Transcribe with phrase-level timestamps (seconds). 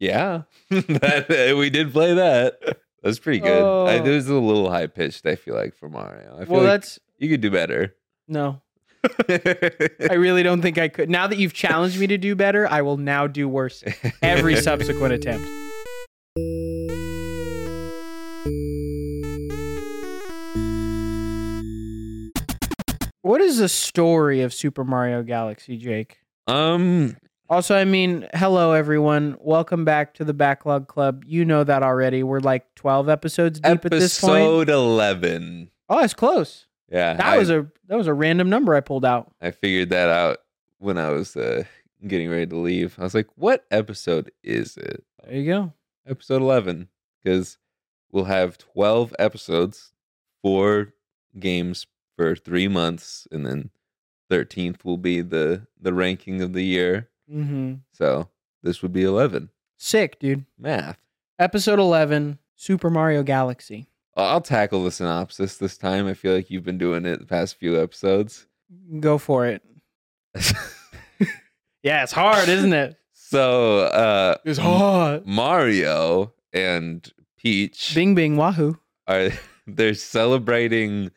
[0.00, 2.58] Yeah, that, we did play that.
[3.02, 3.62] That's pretty good.
[3.62, 4.04] I, Oh.
[4.04, 5.24] it was a little high pitched.
[5.26, 6.34] I feel like for Mario.
[6.40, 7.94] I feel Well, like that's you could do better.
[8.26, 8.60] no.
[9.30, 11.08] I really don't think I could.
[11.08, 13.82] Now that you've challenged me to do better, I will now do worse
[14.22, 15.48] every subsequent attempt.
[23.22, 26.18] What is the story of Super Mario Galaxy, Jake?
[26.46, 27.16] um,
[27.50, 29.36] Also, I mean, hello everyone.
[29.40, 31.24] Welcome back to the Backlog Club.
[31.26, 32.22] You know that already.
[32.22, 34.36] We're like 12 episodes deep at this point.
[34.44, 35.70] episode eleven.
[35.88, 36.66] Oh, it's close.
[36.88, 39.32] Yeah, That I, was a that was a random number I pulled out.
[39.40, 40.38] I figured that out
[40.78, 41.64] when I was uh,
[42.06, 42.96] getting ready to leave.
[43.00, 45.72] I was like, "What episode is it?" There you go.
[46.06, 46.86] Episode eleven,
[47.22, 47.58] because
[48.12, 49.92] we'll have twelve episodes,
[50.40, 50.94] four
[51.36, 53.70] games for three months, and then
[54.28, 57.08] thirteenth will be the the ranking of the year.
[57.32, 57.74] Mm-hmm.
[57.92, 58.28] So
[58.62, 59.50] this would be eleven.
[59.76, 60.44] Sick, dude.
[60.58, 60.98] Math.
[61.38, 63.86] Episode 11, Super Mario Galaxy.
[64.14, 66.06] I'll I'll tackle the synopsis this time.
[66.06, 68.46] I feel like you've been doing it the past few episodes.
[69.00, 69.62] Go for it.
[71.82, 72.96] Yeah, it's hard, isn't it?
[73.14, 75.26] so uh It's hard.
[75.26, 78.78] Mario and Peach Bing bing wahoo.
[79.06, 79.30] are
[79.66, 81.10] they're celebrating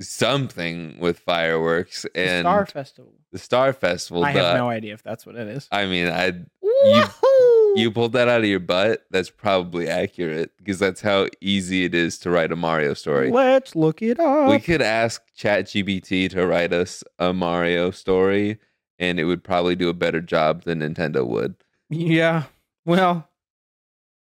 [0.00, 3.12] something with fireworks The and Star Festival.
[3.32, 4.24] the Star Festival.
[4.24, 5.68] I have no idea if that's what it is.
[5.70, 7.74] I mean, I Wahoo!
[7.76, 9.04] you pulled that out of your butt.
[9.10, 13.30] That's probably accurate because that's how easy it is to write a Mario story.
[13.30, 14.50] Let's look it up.
[14.50, 18.58] We could ask ChatGPT to write us a Mario story,
[18.98, 21.54] and it would probably do a better job than Nintendo would.
[21.88, 22.44] yeah.
[22.86, 23.28] Well,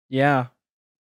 [0.08, 0.46] yeah.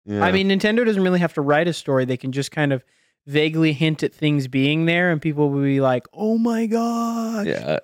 [0.10, 2.04] I mean, Nintendo doesn't really have to write a story.
[2.04, 2.84] They can just kind of
[3.26, 7.48] vaguely hint at things being there, and people will be like, "Oh my gosh!
[7.48, 7.80] yeah,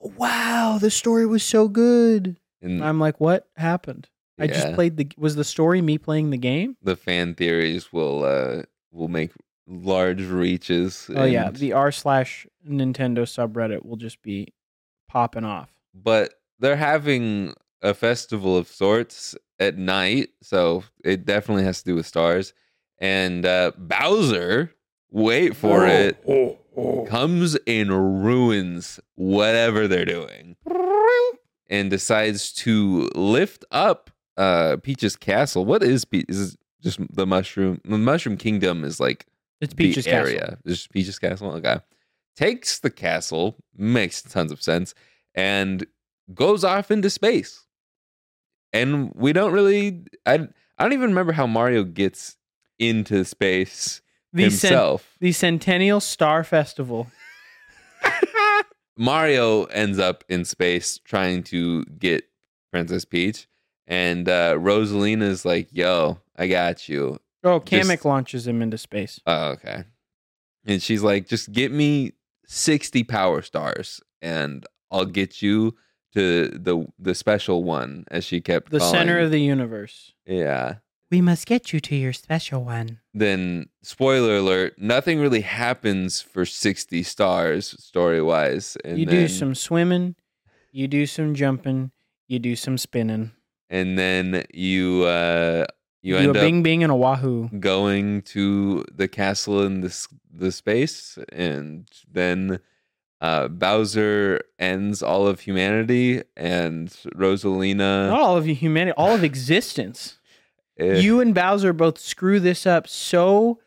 [0.00, 4.08] Wow, the story was so good." and I'm like, "What happened?
[4.38, 5.08] I just yeah, played the.
[5.16, 6.76] Was the story me playing the game?
[6.82, 9.30] the fan theories will uh will make
[9.66, 11.08] large reaches.
[11.14, 14.52] Oh yeah, and- the r slash Nintendo subreddit will just be
[15.08, 15.70] popping off.
[15.94, 21.94] but they're having a festival of sorts at night, so it definitely has to do
[21.96, 22.54] with stars.
[22.98, 24.72] And uh, Bowser,
[25.12, 26.22] wait for it,
[27.08, 30.56] comes and ruins whatever they're doing,
[31.68, 35.64] and decides to lift up uh, Peach's castle.
[35.64, 36.26] What is Peach?
[36.28, 37.80] Is just the mushroom?
[37.84, 39.26] The Mushroom Kingdom is like
[39.60, 40.28] It's Peach's the castle.
[40.28, 40.58] area.
[40.66, 41.52] Just Peach's castle.
[41.52, 41.78] Okay.
[42.34, 44.94] Takes the castle, makes tons of sense,
[45.34, 45.86] and
[46.34, 47.66] goes off into space.
[48.72, 50.34] And we don't really I
[50.78, 52.36] I don't even remember how Mario gets
[52.78, 54.01] into space
[54.32, 55.16] The, himself.
[55.20, 57.08] the Centennial Star Festival.
[58.96, 62.24] Mario ends up in space trying to get
[62.70, 63.48] Princess Peach.
[63.86, 67.18] And uh Rosalina's like, yo, I got you.
[67.44, 69.20] Oh, Just- Kamek launches him into space.
[69.26, 69.84] Oh, okay.
[70.64, 72.12] And she's like, just get me
[72.46, 75.74] 60 power stars and I'll get you
[76.14, 80.12] to the the special one as she kept The center of the universe.
[80.26, 80.76] Yeah.
[81.12, 82.98] We must get you to your special one.
[83.12, 88.78] Then spoiler alert, nothing really happens for 60 stars story wise.
[88.82, 90.14] And you then, do some swimming,
[90.70, 91.90] you do some jumping,
[92.28, 93.32] you do some spinning.
[93.68, 95.66] and then you uh
[96.00, 97.50] you, You, do end a up bing bing and a wahoo.
[97.60, 102.58] going to the castle in this the space and then
[103.20, 109.22] uh, Bowser ends all of humanity and Rosalina Not all of you humanity, all of
[109.22, 110.18] existence.
[110.82, 113.60] Eh, you and Bowser both screw this up so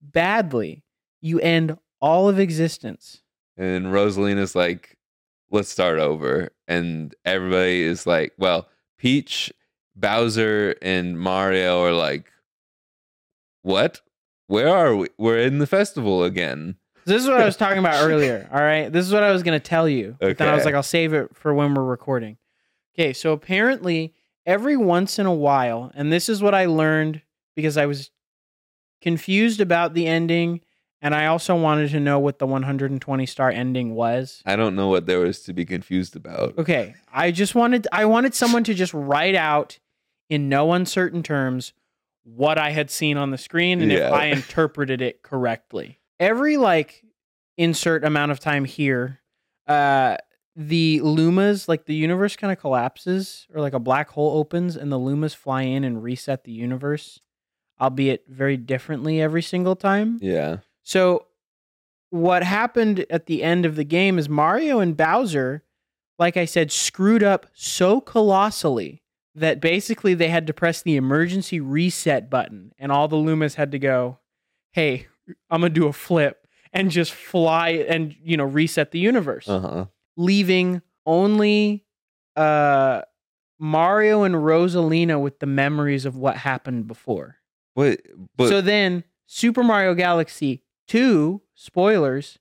[0.00, 0.82] badly.
[1.20, 3.22] You end all of existence.
[3.56, 4.96] and Rosalina's like
[5.50, 8.68] let's start over and everybody is like well
[8.98, 9.52] Peach
[9.94, 12.30] Bowser and Mario are like
[13.62, 14.00] what
[14.46, 16.76] where are we we're in the festival again
[17.06, 18.48] This is what I was talking about earlier.
[18.52, 18.92] All right.
[18.92, 20.16] This is what I was going to tell you.
[20.20, 22.36] But then I was like, I'll save it for when we're recording.
[22.94, 23.12] Okay.
[23.12, 24.12] So apparently,
[24.46, 27.20] every once in a while, and this is what I learned
[27.54, 28.10] because I was
[29.02, 30.60] confused about the ending.
[31.02, 34.42] And I also wanted to know what the 120 star ending was.
[34.46, 36.94] I don't know what there was to be confused about Okay.
[37.12, 39.78] I just wanted I wanted someone to just write out
[40.30, 41.74] in no uncertain terms
[42.24, 44.08] what I had seen on the screen and Yeah.
[44.08, 46.00] if I interpreted it correctly.
[46.18, 47.04] Every like
[47.58, 49.20] insert amount of time here,
[49.68, 50.16] uh
[50.58, 54.90] the lumas, like the universe kind of collapses or like a black hole opens and
[54.90, 57.20] the lumas fly in and reset the universe,
[57.80, 60.18] albeit very differently every single time.
[60.22, 61.26] yeah So
[62.10, 65.62] what happened at the end of the game is Mario and Bowser,
[66.18, 69.02] like I said, screwed up so colossally
[69.34, 73.72] that basically they had to press the emergency reset button and all the Lumas had
[73.72, 74.18] to go,
[74.72, 75.08] "Hey,
[75.50, 79.48] I'm going to do a flip." And just fly and you know reset the universe,
[79.48, 79.86] Uh huh.
[80.16, 81.84] Leaving only
[82.36, 83.02] uh
[83.58, 87.36] Mario and Rosalina with the memories of what happened before.
[87.74, 88.00] But
[88.36, 92.38] but so then Super Mario Galaxy 2, spoilers,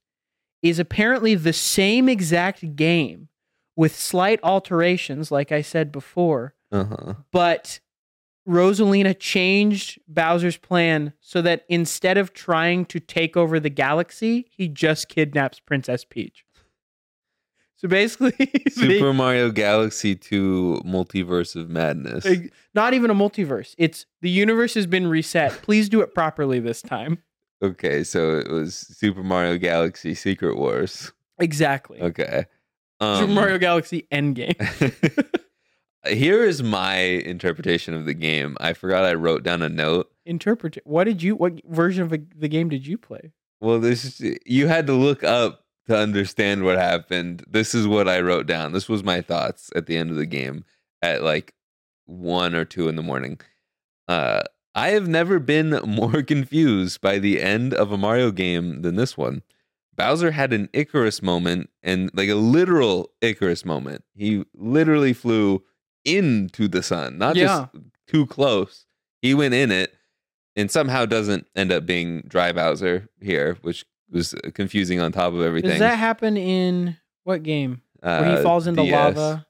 [0.62, 3.30] is apparently the same exact game
[3.76, 7.14] with slight alterations, like I said before, uh huh.
[7.32, 7.80] but
[8.48, 14.68] Rosalina changed Bowser's plan so that instead of trying to take over the galaxy, he
[14.68, 16.45] just kidnaps Princess Peach.
[17.78, 22.24] So basically, they- Super Mario Galaxy 2 Multiverse of Madness.
[22.24, 23.76] they- not even a multiverse.
[23.78, 25.52] It's the universe has been reset.
[25.62, 27.20] Please do it properly this time.
[27.64, 31.12] Okay, so it was Super Mario Galaxy Secret Wars.
[31.40, 32.02] Exactly.
[32.02, 32.46] Okay.
[33.02, 34.56] Um, Super Mario Galaxy Endgame.
[36.08, 38.56] Here is my interpretation of the game.
[38.60, 40.12] I forgot I wrote down a note.
[40.26, 40.78] Interpret.
[40.86, 41.36] What did you?
[41.36, 43.32] What version of the game did you play?
[43.60, 47.44] Well, this is, you had to look up to understand what happened.
[47.48, 48.72] This is what I wrote down.
[48.74, 50.66] This was my thoughts at the end of the game
[51.02, 51.54] at like
[52.06, 53.40] one or two in the morning.
[54.08, 54.42] Uh,
[54.74, 59.18] I have never been more confused by the end of a Mario game than this
[59.18, 59.42] one.
[59.96, 64.04] Bowser had an Icarus moment and like a literal Icarus moment.
[64.14, 65.64] He literally flew
[66.04, 67.68] into the sun, not Yeah.
[67.74, 68.86] just too close.
[69.22, 69.94] He went in it
[70.56, 75.42] and somehow doesn't end up being Dry Bowser here, which was confusing on top of
[75.42, 75.72] everything.
[75.72, 77.82] Does that happen in what game?
[78.02, 78.94] Where Uh, he falls into DS.
[79.18, 79.46] lava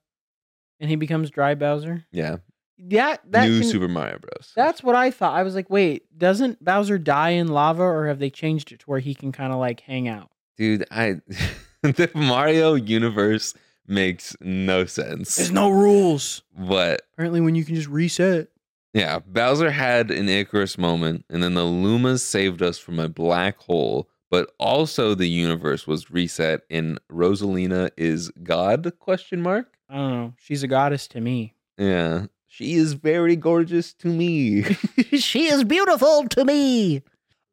[0.79, 2.05] and he becomes Dry Bowser.
[2.11, 2.37] Yeah,
[2.77, 4.51] Yeah, that new can- Super Mario Bros.
[4.55, 5.33] That's what I thought.
[5.33, 8.85] I was like, wait, doesn't Bowser die in lava, or have they changed it to
[8.85, 10.29] where he can kind of like hang out?
[10.57, 11.21] Dude, I
[11.81, 13.53] the Mario universe
[13.87, 15.35] makes no sense.
[15.35, 16.41] There's no rules.
[16.57, 18.47] But Apparently, when you can just reset.
[18.93, 23.57] yeah, Bowser had an Icarus moment, and then the Lumas saved us from a black
[23.57, 24.09] hole.
[24.31, 28.91] But also, the universe was reset, and Rosalina is God?
[28.99, 29.77] Question mark.
[29.89, 30.33] I don't know.
[30.37, 31.53] She's a goddess to me.
[31.77, 34.63] Yeah, she is very gorgeous to me.
[35.13, 37.03] she is beautiful to me.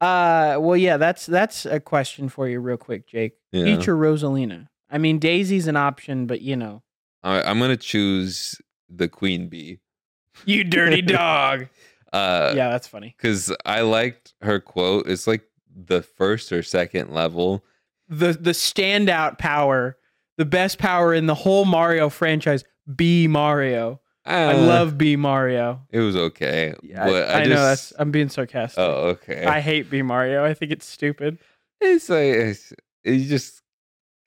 [0.00, 3.34] Uh, well, yeah, that's that's a question for you, real quick, Jake.
[3.52, 3.64] Yeah.
[3.64, 4.68] Peach or Rosalina?
[4.90, 6.82] I mean, Daisy's an option, but you know,
[7.22, 9.78] All right, I'm gonna choose the Queen Bee.
[10.46, 11.68] you dirty dog.
[12.12, 13.14] Uh, yeah, that's funny.
[13.16, 15.06] because I liked her quote.
[15.08, 15.42] It's like
[15.74, 17.64] the first or second level.
[18.08, 19.96] The the standout power,
[20.36, 22.64] the best power in the whole Mario franchise.
[22.96, 24.00] Bee Mario.
[24.24, 25.80] I Uh, love Bee Mario.
[25.90, 27.92] it was okay, Yeah, but I, I, I just know that's.
[27.98, 28.78] I'm being sarcastic.
[28.78, 29.44] oh okay.
[29.46, 30.44] I hate Bee Mario.
[30.44, 31.38] I think it's stupid.
[31.80, 32.72] it's like it's,
[33.04, 33.62] you just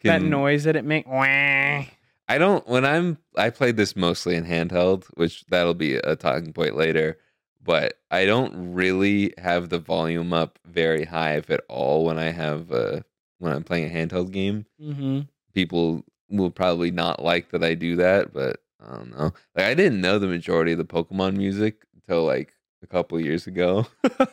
[0.04, 1.08] that noise that it makes.
[1.08, 6.54] I don't when I'm I played this mostly in handheld, which that'll be a talking
[6.54, 7.18] point later.
[7.66, 12.32] But I don't really have the volume up very high, if at all, when I
[12.32, 13.02] have uh
[13.40, 14.66] when I'm playing a handheld game.
[14.82, 15.22] Mm-hmm.
[15.54, 19.34] people will probably not like that I do that, but I don't know.
[19.56, 22.54] Like I didn't know the majority of the Pokemon music until like
[22.84, 23.88] a couple years ago.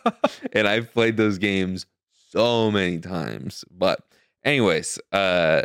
[0.53, 1.87] and I've played those games
[2.31, 3.65] so many times.
[3.71, 4.01] But
[4.45, 5.63] anyways, uh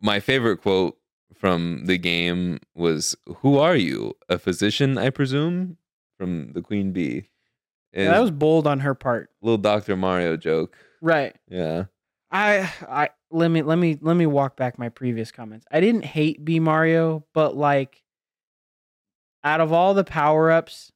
[0.00, 0.96] my favorite quote
[1.34, 4.14] from the game was who are you?
[4.28, 5.76] A physician, I presume?
[6.18, 7.30] From the Queen Bee.
[7.92, 9.30] Yeah, that was bold on her part.
[9.40, 9.96] little Dr.
[9.96, 10.76] Mario joke.
[11.00, 11.34] Right.
[11.48, 11.84] Yeah.
[12.30, 15.64] I I let me let me let me walk back my previous comments.
[15.70, 18.02] I didn't hate Bee Mario, but like
[19.44, 20.92] out of all the power-ups,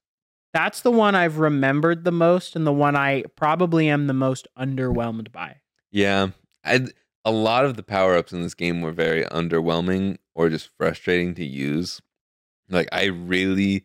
[0.52, 4.46] that's the one I've remembered the most and the one I probably am the most
[4.58, 5.60] underwhelmed by.
[5.90, 6.28] Yeah,
[6.64, 6.88] I
[7.24, 11.34] a lot of the power ups in this game were very underwhelming or just frustrating
[11.36, 12.02] to use.
[12.68, 13.84] Like I really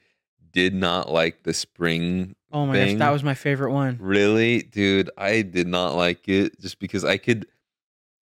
[0.57, 2.35] did not like the spring.
[2.51, 2.97] Oh my thing.
[2.97, 3.99] gosh, that was my favorite one.
[4.01, 7.45] Really, dude, I did not like it just because I could,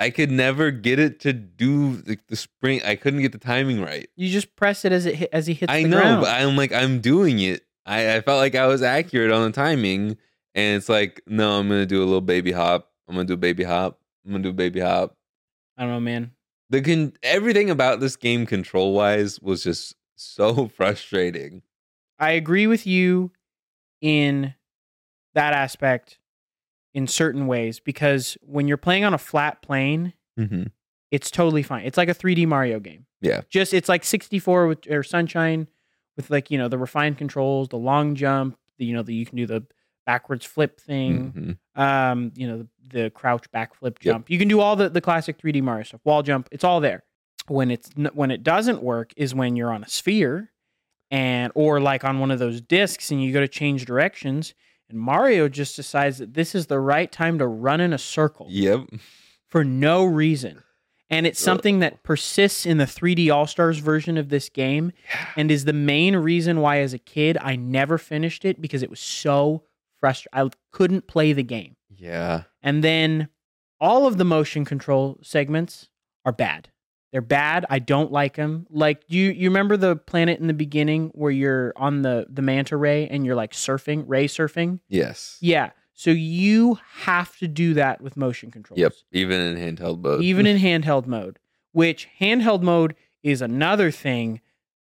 [0.01, 2.81] I could never get it to do the, the spring.
[2.83, 4.09] I couldn't get the timing right.
[4.17, 6.21] You just press it as it hit, as he hits I the know, ground.
[6.21, 7.61] but I'm like I'm doing it.
[7.85, 10.17] I, I felt like I was accurate on the timing,
[10.53, 12.91] and it's like no, I'm gonna do a little baby hop.
[13.07, 14.01] I'm gonna do a baby hop.
[14.25, 15.15] I'm gonna do a baby hop.
[15.77, 16.31] I don't know, man.
[16.69, 21.61] the con- everything about this game control wise was just so frustrating.
[22.19, 23.31] I agree with you
[24.01, 24.53] in
[25.33, 26.19] that aspect
[26.93, 30.63] in certain ways because when you're playing on a flat plane, Mm-hmm.
[31.11, 31.85] it's totally fine.
[31.85, 33.05] It's like a 3D Mario game.
[33.21, 33.41] Yeah.
[33.49, 35.67] Just it's like 64 with or Sunshine
[36.17, 39.25] with like, you know, the refined controls, the long jump, the you know, the you
[39.25, 39.65] can do the
[40.05, 41.81] backwards flip thing, Mhm.
[41.81, 42.67] um, you know, the,
[43.03, 44.29] the crouch backflip jump.
[44.29, 46.01] You can do all the the classic 3D Mario stuff.
[46.03, 47.03] Wall jump, it's all there.
[47.47, 50.51] When it's when it doesn't work is when you're on a sphere
[51.11, 54.53] and or like on one of those discs and you go to change directions
[54.89, 58.47] and Mario just decides that this is the right time to run in a circle
[58.49, 58.81] Yep.
[59.47, 60.61] for no reason.
[61.09, 64.91] And it's something that persists in the 3D All Stars version of this game
[65.35, 68.89] and is the main reason why, as a kid, I never finished it because it
[68.89, 69.63] was so
[69.99, 70.49] frustrating.
[70.49, 71.75] I couldn't play the game.
[71.95, 72.43] Yeah.
[72.63, 73.29] And then
[73.79, 75.89] all of the motion control segments
[76.25, 76.69] are bad.
[77.15, 77.65] They're bad.
[77.69, 78.67] I don't like them.
[78.69, 82.75] Like you, you remember the planet in the beginning where you're on the the manta
[82.75, 84.81] ray and you're like surfing, ray surfing.
[84.89, 85.37] Yes.
[85.39, 85.69] Yeah.
[85.93, 88.79] So you have to do that with motion controls.
[88.79, 88.95] Yep.
[89.13, 90.23] Even in handheld mode.
[90.23, 91.39] Even in handheld mode,
[91.71, 94.41] which handheld mode is another thing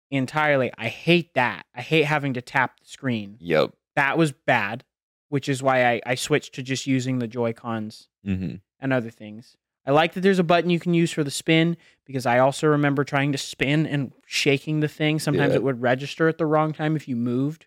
[0.09, 0.71] entirely.
[0.79, 1.67] I hate that.
[1.75, 3.39] I hate having to tap the screen.
[3.41, 3.73] Yep.
[3.97, 4.85] That was bad,
[5.31, 9.11] which is why I, I switched to just using the Joy Cons hmm and other
[9.11, 9.57] things.
[9.87, 12.67] I like that there's a button you can use for the spin because I also
[12.67, 15.19] remember trying to spin and shaking the thing.
[15.19, 15.57] Sometimes Yeah.
[15.57, 17.67] it would register at the wrong time if you moved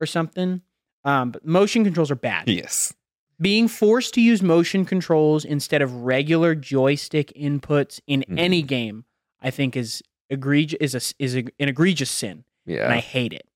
[0.00, 0.62] or something.
[1.04, 2.48] Um, but motion controls are bad.
[2.48, 2.94] Yes.
[3.40, 8.38] Being forced to use motion controls instead of regular joystick inputs in Mhm.
[8.38, 9.04] any game,
[9.40, 12.84] I think is egregious is a, is a, an egregious sin, Yeah.
[12.84, 13.48] and I hate it.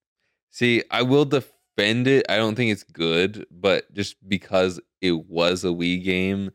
[0.51, 2.27] See, I will defend it.
[2.29, 6.51] I don't think it's good, but just because it was a Wii game,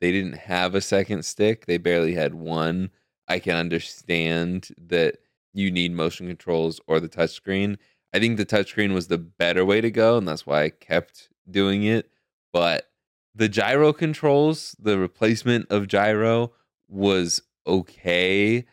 [0.00, 1.66] they didn't have a second stick.
[1.66, 2.90] They barely had one.
[3.28, 5.18] I can understand that
[5.52, 7.78] you need motion controls or the touchscreen.
[8.12, 11.28] I think the touchscreen was the better way to go, and that's why I kept
[11.50, 12.10] doing it.
[12.52, 12.90] But
[13.34, 16.52] the gyro controls, the replacement of gyro
[16.88, 18.64] was okay,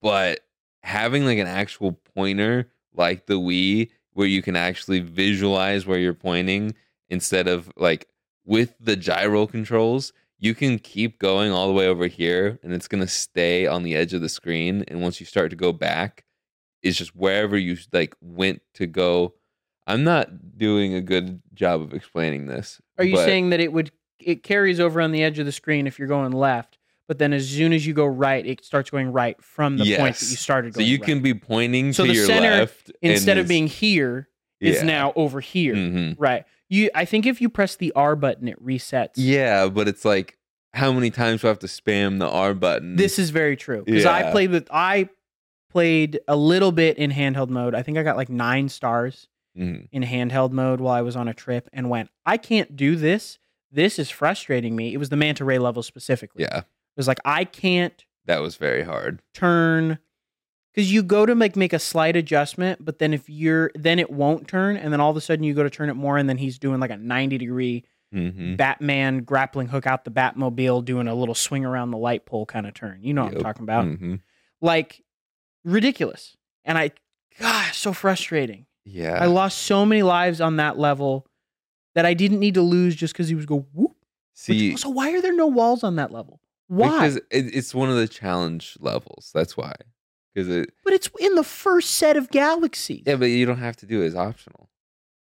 [0.00, 0.40] but
[0.82, 6.14] having like an actual pointer like the Wii where you can actually visualize where you're
[6.14, 6.74] pointing
[7.08, 8.08] instead of like
[8.44, 12.88] with the gyro controls, you can keep going all the way over here and it's
[12.88, 15.72] going to stay on the edge of the screen and once you start to go
[15.72, 16.24] back,
[16.82, 19.34] it's just wherever you like went to go.
[19.86, 22.80] I'm not doing a good job of explaining this.
[22.98, 23.90] Are you but- saying that it would
[24.20, 26.76] it carries over on the edge of the screen if you're going left,
[27.06, 30.16] but then as soon as you go right, it starts going right from the point
[30.16, 31.06] that you started so you right.
[31.06, 34.28] can be pointing So to the your center, left instead of being here
[34.60, 34.82] is yeah.
[34.82, 35.74] now over here.
[35.74, 36.16] Mhm.
[36.18, 36.44] Right.
[36.68, 39.12] You I think if you press the R button it resets.
[39.16, 40.36] Yeah, but it's like
[40.74, 42.96] how many times do I have to spam the R button?
[42.96, 45.08] This is very true because I played with I
[45.70, 47.74] played a little bit in handheld mode.
[47.74, 49.88] I think I got like 9 stars Mhm.
[49.92, 53.38] in handheld mode while I was on a trip and went, I can't do this.
[53.72, 54.94] This is frustrating me.
[54.94, 56.42] It was the manta ray level specifically.
[56.44, 56.64] yeah, It
[56.96, 59.20] was like I can't that was very hard.
[59.34, 59.98] turn
[60.78, 64.10] because you go to make make a slight adjustment, but then if you're then it
[64.10, 66.28] won't turn, and then all of a sudden you go to turn it more, and
[66.28, 71.08] then he's doing like a ninety degree hmm Batman grappling hook out the Batmobile, doing
[71.08, 73.00] a little swing around the light pole kind of turn.
[73.02, 73.86] You know what I'm talking about?
[73.86, 74.14] hmm
[74.60, 75.02] Like
[75.64, 76.92] ridiculous, and I,
[77.40, 78.66] gosh, so frustrating.
[78.84, 81.26] Yeah, I lost so many lives on that level
[81.96, 83.96] that I didn't need to lose just because he was go whoop.
[84.32, 86.40] See so why are there no walls on that level?
[86.68, 87.08] Why?
[87.08, 89.32] because it's one of the challenge levels.
[89.34, 89.74] That's why.
[90.38, 93.02] Because it, but it's in the first set of galaxies.
[93.06, 94.70] yeah, but you don't have to do it as optional.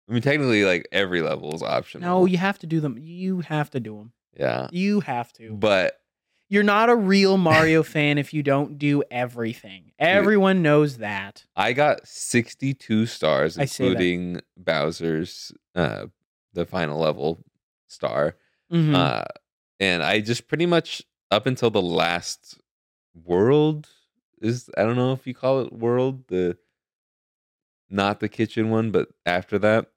[0.08, 2.08] I mean, technically, like every level is optional.
[2.08, 2.96] No, you have to do them.
[3.00, 4.12] You have to do them.
[4.38, 5.51] yeah, You have to.
[5.54, 6.00] but
[6.48, 9.92] You're not a real Mario fan if you don't do everything.
[10.00, 11.46] Everyone knows that.
[11.56, 13.89] I got 62 stars, I say that.
[13.92, 16.06] including Bowser's uh
[16.54, 17.44] the final level
[17.88, 18.36] star.
[18.72, 18.94] Mhm.
[18.96, 19.25] Uh
[19.80, 21.01] and I just pretty much
[21.32, 22.60] up until the last
[23.16, 23.88] world
[24.41, 26.58] is I don't know if you call it world, the
[27.89, 29.88] not the kitchen one, but after that.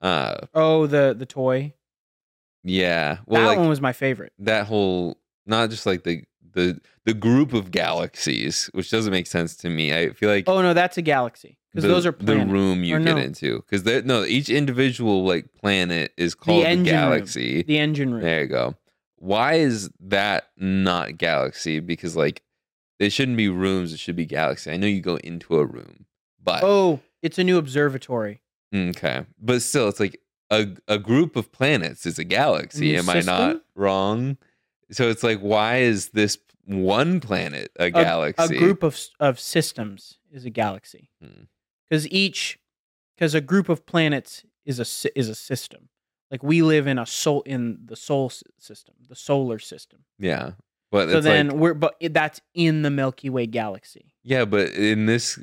[0.00, 1.74] Uh oh, the the toy.
[2.64, 3.18] yeah.
[3.26, 4.32] Well that like one was my favorite.
[4.38, 9.56] that whole not just like the the the group of galaxies, which doesn't make sense
[9.56, 9.94] to me.
[9.94, 13.00] I feel like Oh no, that's a galaxy because those are the room you Or
[13.00, 13.20] get no.
[13.20, 16.82] into because no each individual like planet is called the, room.
[16.84, 18.22] galaxy the engine room.
[18.22, 18.74] there you go
[19.16, 22.42] why is that not galaxy because like
[23.00, 26.06] they shouldn't be rooms it should be galaxy i know you go into a room
[26.42, 28.40] but Oh, it's a new observatory.
[28.72, 33.10] okay but still it's like a, a group of planets is a galaxy new am
[33.10, 34.36] i not wrong
[34.92, 39.40] so it's like why is this one planet a A- galaxy A, group of of
[39.40, 41.10] systems is a galaxy.
[41.20, 41.44] Hmm.
[41.88, 42.60] Because each,
[43.16, 44.86] because a group of planets is a
[45.18, 45.88] is a system.
[46.30, 50.04] Like we live in a soul in the soul system, the solar system.
[50.18, 50.52] yeah
[50.90, 54.12] but So then like we're but that's in the Milky Way galaxy.
[54.22, 55.38] Yeah, but in this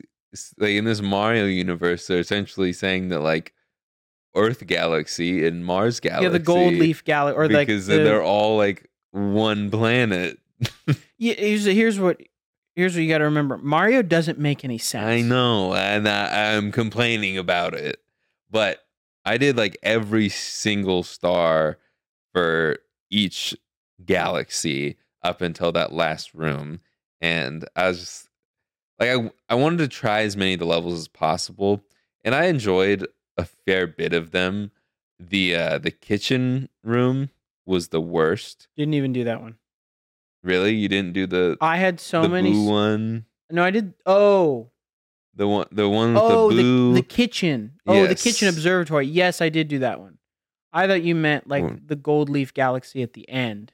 [0.58, 3.54] like in this Mario universe, they're essentially saying that like
[4.36, 6.24] Earth Galaxy and Mars Galaxy.
[6.24, 10.40] yeah, the Gold Leaf Galaxy, or like because the, they're all like one planet.
[11.20, 12.22] Yeah, here's, here's what
[12.76, 15.04] here's what you got to remember: Mario doesn't make any sense.
[15.04, 17.98] I know, and I, I'm complaining about it,
[18.52, 18.86] but
[19.26, 21.80] I did like every single star
[22.34, 22.78] for
[23.10, 23.58] each
[24.06, 24.98] galaxy
[25.28, 26.80] up until that last room,
[27.22, 28.30] and I was just
[29.00, 31.84] like, I I wanted to try as many of the levels as possible,
[32.24, 33.08] and I enjoyed
[33.38, 34.72] a fair bit of them.
[35.20, 37.30] The uh the kitchen room
[37.66, 38.68] was the worst.
[38.78, 39.56] Didn't even do that one.
[40.44, 42.52] Really, you didn't do the I had so the many.
[42.52, 43.94] s- one, No, I did.
[44.06, 44.70] Oh,
[45.36, 47.74] the one the one with oh, the the, the kitchen.
[47.86, 49.08] Oh, the kitchen observatory.
[49.08, 50.18] Yes, I did do that one.
[50.72, 53.74] I thought you meant like the Gold Leaf Galaxy at the end.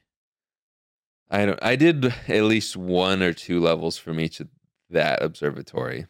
[1.34, 1.58] I don't.
[1.62, 4.48] I did at least one or two levels from each of
[4.90, 6.06] that observatory,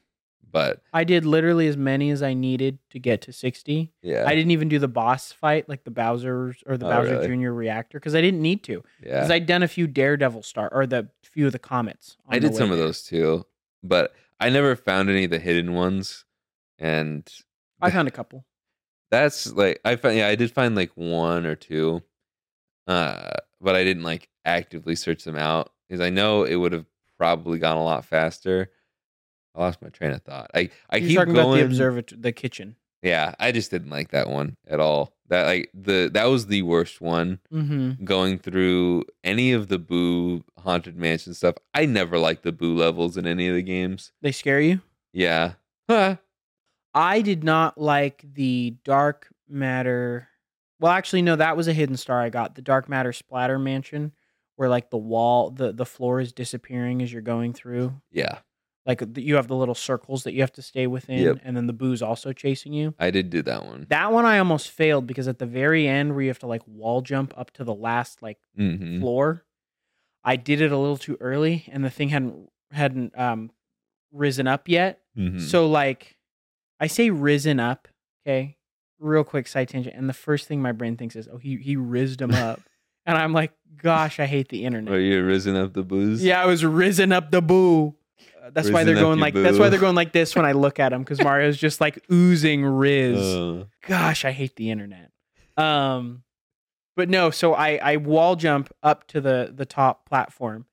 [0.50, 3.92] but I did literally as many as I needed to get to 60.
[4.02, 7.20] yeah, I didn't even do the boss fight, like the Bowser's or the Oh, Bowser
[7.20, 7.36] really?
[7.44, 7.50] Jr.
[7.52, 8.82] reactor, because I didn't need to.
[9.02, 9.14] yeah.
[9.20, 12.16] Because I'd done a few Daredevil star or the few of the comets.
[12.28, 13.46] on I did some of those too,
[13.82, 16.24] but I never found any of the hidden ones,
[16.78, 17.26] and
[17.80, 18.44] I found a couple.
[19.10, 20.16] that's like I found.
[20.16, 22.02] Yeah, I did find like one or two,
[22.86, 26.86] uh, but I didn't like actively search them out because I know it would have
[27.18, 28.70] probably gone a lot faster.
[29.54, 30.50] I lost my train of thought.
[30.54, 31.46] I I You're keep talking going.
[31.46, 32.76] about the observatory, the kitchen.
[33.02, 35.12] Yeah, I just didn't like that one at all.
[35.28, 37.38] That like the that was the worst one.
[37.52, 38.04] Mm-hmm.
[38.04, 43.16] Going through any of the Boo haunted mansion stuff, I never liked the Boo levels
[43.16, 44.12] in any of the games.
[44.22, 44.80] They scare you.
[45.12, 45.52] Yeah,
[45.88, 46.16] Huh.
[46.94, 50.28] I did not like the dark matter.
[50.80, 52.54] Well, actually, no, that was a hidden star I got.
[52.54, 54.12] The dark matter splatter mansion,
[54.56, 58.00] where like the wall, the the floor is disappearing as you're going through.
[58.10, 58.38] yeah.
[58.86, 61.38] Like you have the little circles that you have to stay within, Yep.
[61.42, 62.94] and then the boo's also chasing you.
[62.98, 63.86] I did do that one.
[63.88, 66.60] That one I almost failed because at the very end, where you have to like
[66.66, 69.46] wall jump up to the last like hmm floor,
[70.22, 73.50] I did it a little too early, and the thing hadn't hadn't um
[74.12, 75.00] risen up yet.
[75.16, 76.16] hmm So like
[76.78, 77.88] I say risen up,
[78.26, 78.58] okay?
[78.98, 79.96] Real quick side tangent.
[79.96, 82.60] And the first thing my brain thinks is, oh, he he rizzed him up.
[83.06, 84.92] and I'm like, gosh, I hate the internet.
[84.94, 86.22] Are you risen up the boos?
[86.24, 87.94] Yeah, I was risen up the boo.
[88.42, 90.78] Uh, that's why they're going like that's why they're going like this when I look
[90.78, 93.18] at them because Mario's just like oozing riz.
[93.18, 95.10] Uh, Gosh, I hate the internet.
[95.56, 96.22] Um,
[96.96, 100.66] but no, so I I wall jump up to the the top platform,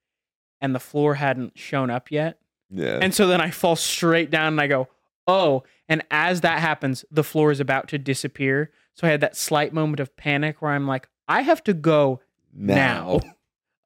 [0.59, 2.39] and the floor hadn't shown up yet.
[2.69, 2.99] yeah.
[3.01, 4.87] And so then I fall straight down and I go,
[5.27, 5.63] oh.
[5.89, 8.71] And as that happens, the floor is about to disappear.
[8.93, 12.19] So I had that slight moment of panic where I'm like, I have to go.
[12.53, 13.19] now.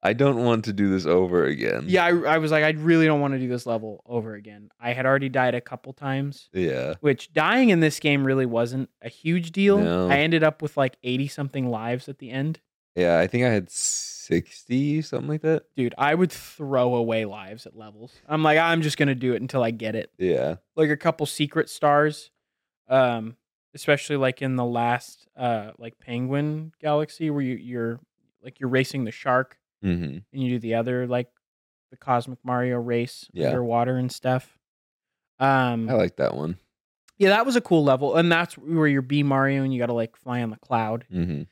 [0.02, 1.84] I don't want to do this over again.
[1.88, 4.70] Yeah, I, I was like, I really don't want to do this level over again.
[4.78, 6.94] I had already died a couple times, Yeah.
[7.00, 9.78] which dying in this game really wasn't a huge deal.
[9.78, 10.08] No.
[10.08, 12.60] I ended up with like 80 something lives at the end.
[12.94, 13.18] Yeah.
[13.18, 15.64] I think I had 60, something like that.
[15.76, 18.12] Dude, I would throw away lives at levels.
[18.28, 20.12] I'm like, I'm just going to do it until I get it.
[20.18, 20.56] Yeah.
[20.76, 22.30] like a couple secret stars
[22.88, 23.34] um
[23.76, 28.00] especially like in the last uh like penguin galaxy where you you're
[28.42, 29.92] like you're racing the shark hmm
[30.32, 31.28] and you do the other like
[31.92, 33.48] the cosmic mario race Yeah.
[33.48, 34.58] underwater and stuff.
[35.38, 36.56] Um I like that one.
[37.18, 39.92] yeah that was a cool level and that's where you're bee mario and you gotta
[39.92, 41.04] like fly on the cloud.
[41.10, 41.42] Hmm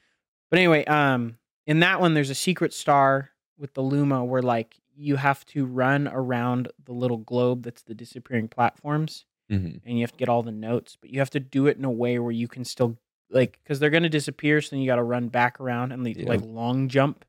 [0.51, 4.77] but anyway um in that one there's a secret star with the luma where like
[4.97, 10.01] you have to run around the little globe that's the disappearing platforms hmm and you
[10.01, 12.19] have to get all the notes, but you have to do it in a way
[12.19, 12.97] where you can still
[13.31, 16.17] like because they're gonna disappear, so then you got to run back around and like,
[16.17, 16.29] Yeah.
[16.29, 17.25] like long jump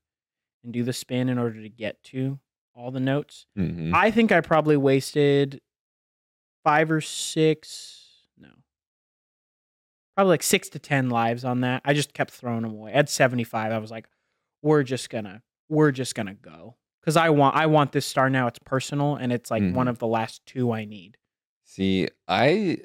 [0.63, 2.39] and do the spin in order to get to
[2.73, 3.45] all the notes.
[3.55, 5.61] hmm I think I probably wasted
[6.63, 8.01] five or six,
[8.37, 8.49] no,
[10.15, 11.81] probably like six to ten lives on that.
[11.85, 12.91] I just kept throwing them away.
[12.93, 14.07] At seventy five, I was like,
[14.61, 18.47] we're just gonna we're just gonna go because I want I want this star now.
[18.47, 19.73] It's personal and it's like Mhm.
[19.73, 21.17] one of the last two I need.
[21.65, 22.77] See, I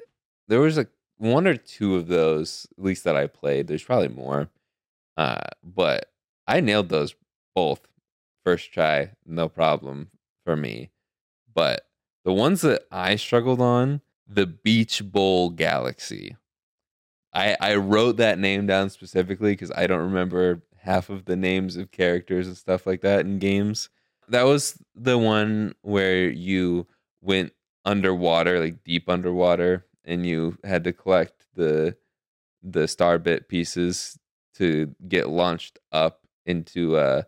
[0.47, 3.67] there was like one or two of those at least that I played.
[3.67, 4.49] There's probably more,
[5.15, 6.11] uh, but
[6.47, 7.15] I nailed those
[7.55, 7.81] both
[8.43, 10.09] first try, no problem
[10.43, 10.89] for me.
[11.53, 11.87] But
[12.25, 16.35] the ones that I struggled on, the Beach Bowl Galaxy.
[17.33, 21.77] I I wrote that name down specifically because I don't remember half of the names
[21.77, 23.89] of characters and stuff like that in games.
[24.27, 26.87] That was the one where you
[27.21, 27.53] went
[27.85, 31.95] underwater, like deep underwater, and you had to collect the
[32.63, 34.17] the star bit pieces
[34.55, 37.23] to get launched up into uh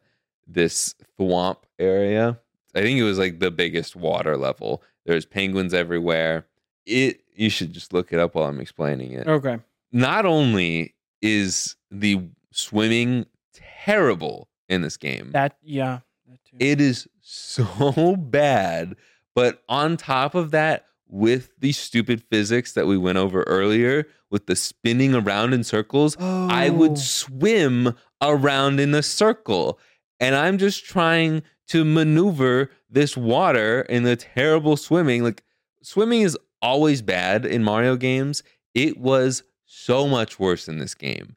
[0.48, 2.40] this thwomp area.
[2.76, 4.84] I think it was like the biggest water level.
[5.06, 6.46] There's penguins everywhere.
[6.86, 9.28] It you should just look it up while I'm explaining it.
[9.28, 9.60] Okay.
[9.92, 16.00] Not only is the swimming terrible in this game, That yeah.
[16.28, 16.58] That too.
[16.60, 18.96] it is so bad,
[19.36, 24.48] But on top of that, with the stupid physics that we went over earlier, with
[24.48, 26.74] the spinning around in circles, I Oh.
[26.74, 29.80] would swim around in a circle.
[30.20, 35.24] And I'm just trying to maneuver this water in the terrible swimming.
[35.24, 35.44] Like,
[35.82, 38.42] swimming is always bad in Mario games.
[38.74, 41.36] It was so much worse in this game.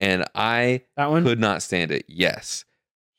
[0.00, 1.24] And I that one.
[1.24, 2.04] could not stand it.
[2.06, 2.64] Yes.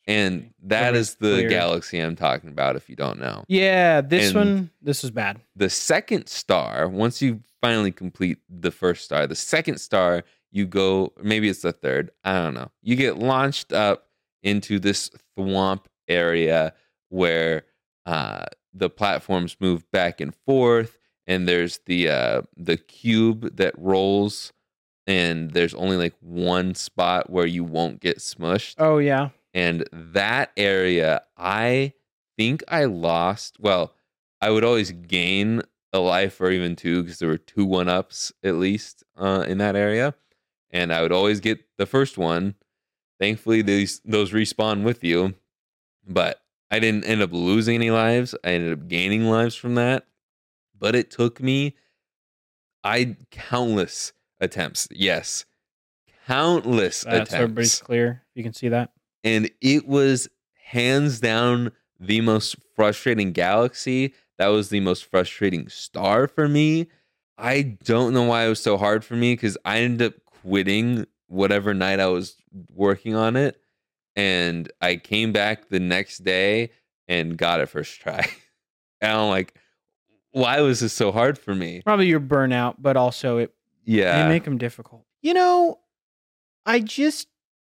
[0.08, 1.50] And that is the clear.
[1.50, 3.44] galaxy I'm talking about if you don't know.
[3.50, 4.70] Yeah, this And- one.
[4.82, 5.42] This is bad.
[5.56, 11.12] The second star, once you finally complete the first star, the second star, you go,
[11.22, 12.72] maybe it's the third, I don't know.
[12.82, 14.08] You get launched up
[14.44, 16.74] into this thwomp area
[17.10, 17.64] where
[18.06, 24.54] uh, the platforms move back and forth, and there's the uh, the cube that rolls,
[25.06, 28.76] and there's only like one spot where you won't get smushed.
[28.78, 29.30] Oh yeah.
[29.54, 31.94] And that area, I
[32.38, 33.58] think I lost.
[33.60, 33.94] Well,
[34.42, 35.62] I would always gain
[35.94, 39.58] a life or even two because there were two one ups at least uh, in
[39.58, 40.14] that area.
[40.70, 42.56] And I would always get the first one.
[43.20, 45.34] Thankfully, these those respawn with you.
[46.06, 48.36] But I didn't end up losing any lives.
[48.44, 50.06] I ended up gaining lives from that.
[50.78, 51.76] But it took me
[52.84, 54.88] I countless attempts.
[54.92, 55.46] Yes.
[56.28, 58.24] Countless That's everybody's clear.
[58.36, 58.92] You can see that.
[59.24, 60.28] And it was
[60.66, 64.14] hands down the most frustrating galaxy.
[64.38, 66.88] That was the most frustrating star for me.
[67.38, 71.06] I don't know why it was so hard for me because I ended up quitting
[71.28, 72.36] whatever night I was
[72.74, 73.60] working on it.
[74.16, 76.72] And I came back the next day
[77.08, 78.20] and got it first try.
[79.02, 79.54] and I'm like,
[80.32, 81.82] why was this so hard for me?
[81.84, 83.54] Probably your burnout, but also it
[83.86, 84.24] Yeah.
[84.24, 85.06] they make them difficult.
[85.22, 85.80] You know,
[86.66, 87.28] I just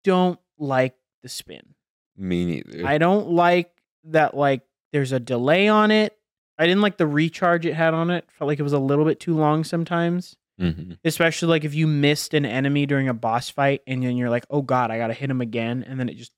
[0.05, 1.75] don't like the spin.
[2.17, 2.87] me neither.
[2.87, 3.71] I don't like
[4.05, 4.37] that.
[4.37, 6.17] Like, there's a delay on it.
[6.59, 8.27] I didn't like the recharge it had on it.
[8.33, 10.37] Felt like it was a little bit too long sometimes.
[10.61, 10.99] Mhm.
[11.05, 14.45] Especially like if you missed an enemy during a boss fight and then you're like,
[14.51, 16.33] oh god, I gotta hit him again, and then it just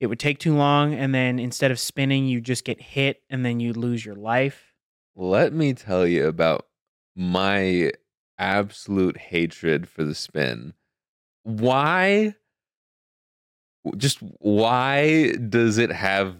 [0.00, 3.44] it would take too long, and then instead of spinning, you just get hit, and
[3.44, 4.72] then you lose your life.
[5.14, 6.66] Let me tell you about
[7.14, 7.92] my
[8.38, 10.72] absolute hatred for the spin.
[11.42, 12.34] Why?
[13.96, 16.36] Just why does it have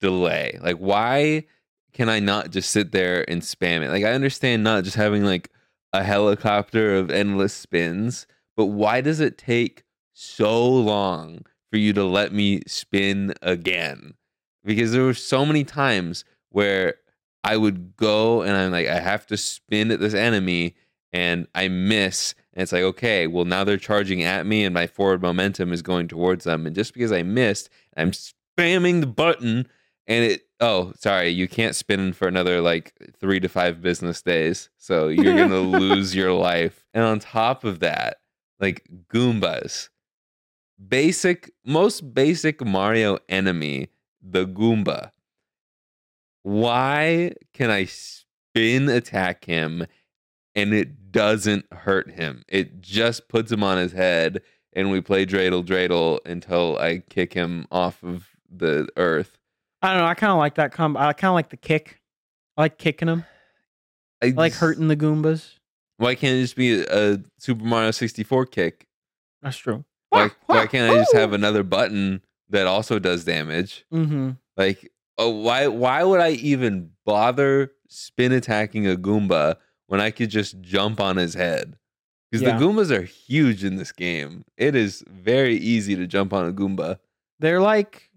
[0.00, 0.58] delay?
[0.62, 1.44] Like, why
[1.92, 3.90] can I not just sit there and spam it?
[3.90, 5.50] Like, I understand not just having like
[5.92, 12.04] a helicopter of endless spins, but why does it take so long for you to
[12.04, 14.14] let me spin again?
[14.64, 16.96] Because there were so many times where
[17.42, 20.74] I would go and I'm like, I have to spin at this enemy
[21.12, 22.34] and I miss.
[22.54, 25.82] And it's like, okay, well, now they're charging at me and my forward momentum is
[25.82, 26.66] going towards them.
[26.66, 29.66] And just because I missed, I'm spamming the button
[30.06, 34.68] and it, oh, sorry, you can't spin for another like three to five business days.
[34.76, 36.84] So you're going to lose your life.
[36.92, 38.18] And on top of that,
[38.58, 39.88] like Goombas,
[40.88, 43.88] basic, most basic Mario enemy,
[44.22, 45.12] the Goomba
[46.42, 49.86] why can I spin attack him
[50.54, 52.44] and it doesn't hurt him?
[52.48, 57.32] It just puts him on his head and we play dreidel dreidel until I kick
[57.32, 59.36] him off of the earth.
[59.82, 60.06] I don't know.
[60.06, 61.00] I kind of like that combo.
[61.00, 62.00] I kind of like the kick.
[62.56, 63.24] I like kicking him.
[64.22, 65.54] I I like just- hurting the Goombas.
[65.96, 68.86] Why can't it just be a, a Super Mario 64 kick?
[69.42, 69.84] That's true.
[70.08, 73.84] Why, why can't I just have another button that also does damage?
[73.92, 74.30] Mm-hmm.
[74.56, 79.56] Like, oh, why why would I even bother spin attacking a Goomba
[79.90, 81.76] when I could just jump on his head?
[82.30, 82.56] Because Yeah.
[82.56, 84.44] the Goombas are huge in this game.
[84.56, 87.00] It is very easy to jump on a Goomba.
[87.40, 88.08] They're like,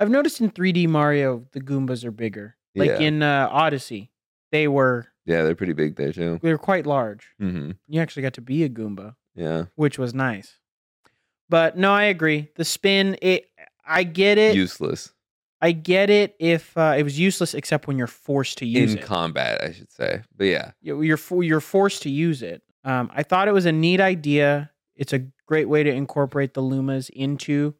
[0.00, 2.56] I've noticed in 3D Mario, the Goombas are bigger.
[2.74, 3.00] Like Yeah.
[3.00, 4.10] in uh, Odyssey,
[4.52, 6.38] they were Yeah, they're pretty big there too.
[6.42, 7.26] they were quite large.
[7.38, 10.58] hmm You actually got to be a Goomba, Yeah, which was nice.
[11.50, 12.48] But no, I agree.
[12.56, 13.50] The spin, it,
[13.84, 14.54] I get it.
[14.56, 15.12] useless
[15.64, 18.96] I get it if uh, it was useless, except when you're forced to use it.
[18.98, 19.06] in it.
[19.06, 20.22] combat, I should say.
[20.36, 22.62] But yeah, You- you're you're forced to use it.
[22.84, 24.70] Um, I thought it was a neat idea.
[24.96, 27.74] It's a great way to incorporate the Lumas into,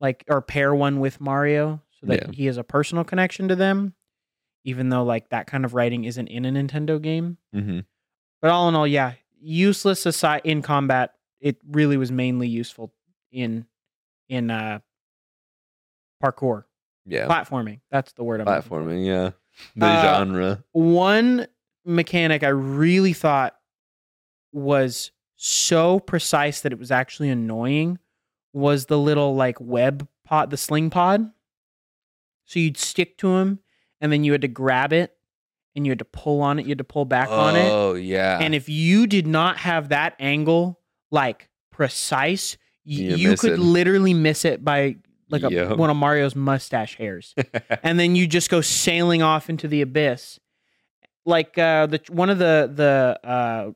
[0.00, 2.32] like, or pair one with Mario, so that Yeah.
[2.32, 3.94] he has a personal connection to them.
[4.64, 7.80] Even though like that kind of writing isn't in a Nintendo game, hmm
[8.42, 11.14] but all in all, yeah, useless aside in combat.
[11.40, 12.92] It really was mainly useful
[13.30, 13.66] in
[14.28, 14.80] in uh
[16.22, 16.64] parkour
[17.06, 17.80] yeah, platforming.
[17.90, 19.06] That's the word I'm platforming.
[19.06, 19.30] Yeah,
[19.76, 20.64] the Uh, genre.
[20.72, 21.46] one
[21.84, 23.56] mechanic I really thought
[24.52, 27.98] was so precise that it was actually annoying
[28.52, 31.30] was the little like web pod, the sling pod.
[32.46, 33.58] So you'd stick to him
[34.00, 35.14] and then you had to grab it
[35.74, 37.68] and you had to pull on it, you had to pull back on it.
[37.70, 38.38] Oh yeah.
[38.40, 44.64] And if you did not have that angle like precise, you could literally miss it
[44.64, 44.96] by
[45.28, 45.76] like a, Yep.
[45.76, 47.34] one of Mario's mustache hairs.
[47.82, 50.38] and then you just go sailing off into the abyss.
[51.24, 53.70] Like uh the one of the the uh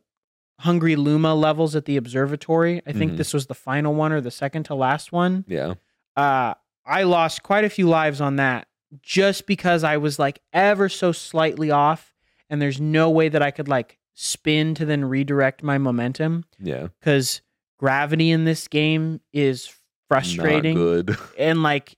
[0.60, 2.82] Hungry Luma levels at the observatory.
[2.86, 3.16] I think Mhm.
[3.16, 5.44] this was the final one or the second to last one.
[5.48, 5.74] yeah.
[6.16, 6.54] Uh
[6.86, 8.66] I lost quite a few lives on that
[9.02, 12.14] just because I was like ever so slightly off
[12.48, 16.88] and there's no way that I could like spin to then redirect my momentum Yeah.
[17.00, 17.42] cuz
[17.78, 19.72] gravity in this game is
[20.10, 21.18] frustrating Not good.
[21.38, 21.96] and like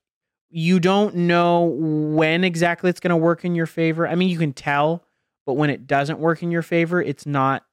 [0.50, 4.06] you don't know when exactly it's going to work in your favor.
[4.06, 5.02] I mean, you can tell,
[5.46, 7.64] but when it doesn't work in your favor, it's not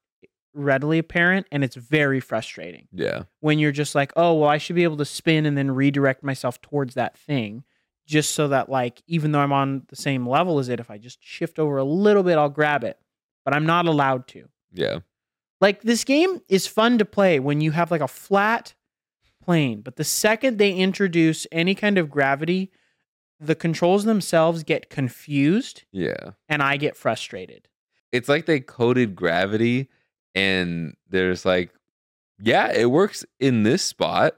[0.54, 2.88] readily apparent and it's very frustrating.
[2.94, 3.24] yeah.
[3.42, 6.24] When you're just like, "Oh, well, I should be able to spin and then redirect
[6.24, 7.64] myself towards that thing."
[8.08, 10.98] Just so that like even though I'm on the same level as it, if I
[10.98, 12.98] just shift over a little bit, I'll grab it.
[13.44, 14.48] But I'm not allowed to.
[14.74, 15.00] Yeah.
[15.62, 18.74] Like this game is fun to play when you have like a flat
[19.50, 22.72] plane, but the second they introduce any kind of gravity,
[23.40, 26.32] the controls themselves get confused Yeah.
[26.48, 27.68] and I get frustrated.
[28.12, 29.90] It's like they coded gravity
[30.36, 31.74] and there's like,
[32.40, 34.36] yeah, it works in this spot.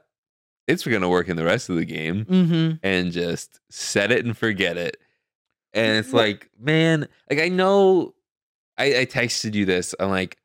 [0.66, 2.24] It's gonna work in the rest of the game.
[2.24, 2.76] Mm-hmm.
[2.82, 4.96] and just set it and forget it.
[5.74, 8.14] And it's like, man, like I know
[8.78, 9.94] I, I texted you this.
[10.00, 10.38] I'm like,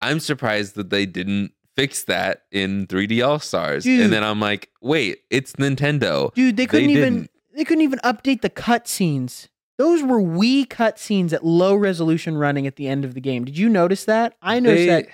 [0.00, 3.86] I'm surprised that they didn't fix that in 3D All Stars.
[3.86, 6.34] And then I'm like, wait, it's Nintendo.
[6.34, 7.30] Dude, they couldn't even didn't.
[7.54, 9.48] they couldn't even update the cutscenes.
[9.76, 13.44] Those were Wii cutscenes at low resolution running at the end of the game.
[13.44, 14.34] Did you notice that?
[14.42, 15.08] I noticed They- that.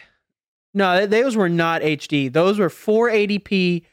[0.76, 2.32] No, th- those were not HD.
[2.32, 3.84] Those were 480p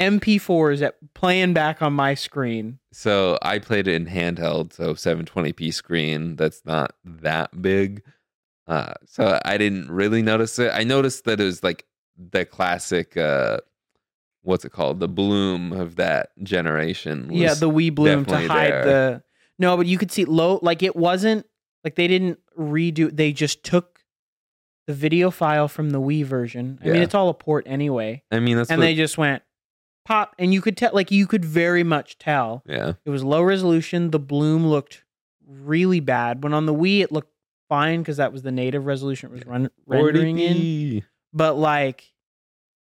[0.00, 2.78] MP4s that playing back on my screen.
[2.92, 6.36] So I played it in handheld, so 720p screen.
[6.36, 8.02] That's not that big.
[8.66, 10.70] Uh, so I didn't really notice it.
[10.74, 11.84] I noticed that it was like
[12.18, 13.58] the classic, uh,
[14.42, 15.00] what's it called?
[15.00, 17.28] The bloom of that generation.
[17.32, 18.84] yeah, the Wii Bloom to hide there.
[18.84, 19.22] the.
[19.58, 20.58] No, but you could see low.
[20.62, 21.46] Like it wasn't
[21.84, 23.14] like they didn't redo.
[23.14, 24.00] They just took
[24.86, 26.78] the video file from the Wii version.
[26.82, 29.42] I mean, it's all a port anyway, I mean, that's and what, they just went
[30.08, 30.90] pop, and you could tell.
[30.92, 34.10] Like you could very much tell yeah, it was low resolution.
[34.10, 35.04] The bloom looked
[35.46, 36.42] really bad.
[36.42, 37.32] When on the Wii, it looked
[37.68, 41.02] fine because that was the native resolution it was run, rendering in.
[41.32, 41.36] 40p.
[41.38, 42.12] but like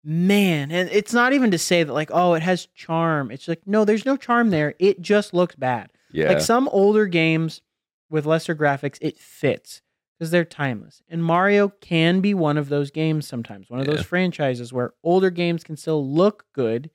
[0.03, 3.61] man and it's not even to say that like oh it has charm it's like
[3.65, 7.61] no there's no charm there it just looks bad Yeah, like some older games
[8.09, 9.81] with lesser graphics it fits
[10.17, 13.95] because they're timeless and mario can be one of those games sometimes one of Yeah.
[13.95, 16.89] those franchises where older games can still look good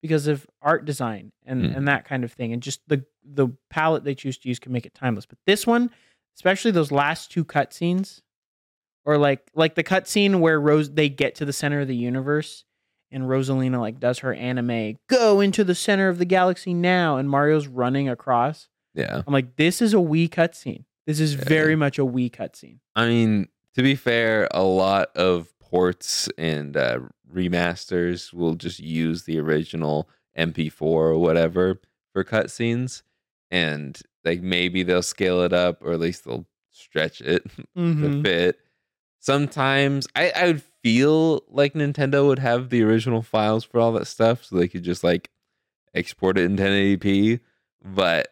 [0.00, 1.76] because of art design and Mhm.
[1.76, 4.70] and that kind of thing and just the the palette they choose to use can
[4.70, 5.90] make it timeless but this one
[6.36, 8.20] especially those last two cutscenes
[9.06, 12.64] or like like the cutscene where Rose they get to the center of the universe
[13.10, 17.30] and Rosalina like does her anime go into the center of the galaxy now and
[17.30, 18.68] Mario's running across.
[18.94, 19.22] yeah.
[19.26, 20.84] I'm like this is a Wii cutscene.
[21.06, 21.44] This is Yeah.
[21.46, 22.80] very much a Wii cutscene.
[22.94, 26.98] I mean, to be fair, a lot of ports and uh,
[27.32, 31.80] remasters will just use the original MP4 or whatever
[32.12, 33.02] for cutscenes,
[33.50, 37.44] and like maybe they'll scale it up or at least they'll stretch it
[37.76, 38.02] Mm-hmm.
[38.02, 38.58] to fit.
[39.26, 44.06] Sometimes I, I would feel like Nintendo would have the original files for all that
[44.06, 45.30] stuff, so they could just like
[45.94, 47.40] export it in 1080p.
[47.84, 48.28] But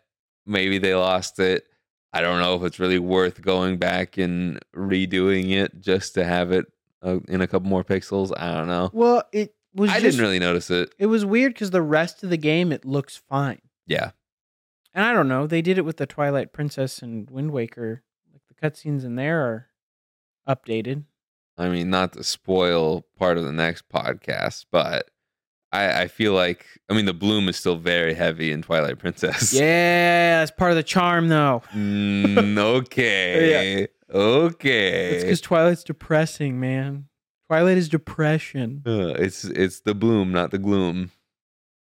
[0.46, 1.66] maybe they lost it.
[2.12, 6.52] I don't know if it's really worth going back and redoing it just to have
[6.52, 6.66] it
[7.02, 8.30] uh, in a couple more pixels.
[8.36, 8.90] I don't know.
[8.92, 10.94] Well, it was I just, didn't really notice it.
[10.96, 13.60] it was weird because the rest of the game it looks fine.
[13.88, 14.12] Yeah,
[14.94, 18.04] And I don't know, they did it with the Twilight Princess and Wind Waker.
[18.32, 19.66] Like the cutscenes in there are
[20.48, 21.04] updated.
[21.56, 25.10] I mean, not to spoil part of the next podcast, but
[25.72, 29.52] I, I feel like I mean the bloom is still very heavy in Twilight Princess.
[29.58, 31.62] Yeah, that's part of the charm though.
[31.74, 33.88] Mm, okay.
[34.08, 35.18] It's Okay.
[35.20, 37.06] because Twilight's depressing, man.
[37.48, 38.82] Twilight is depression.
[38.86, 41.10] Uh, it's it's the bloom, not the gloom.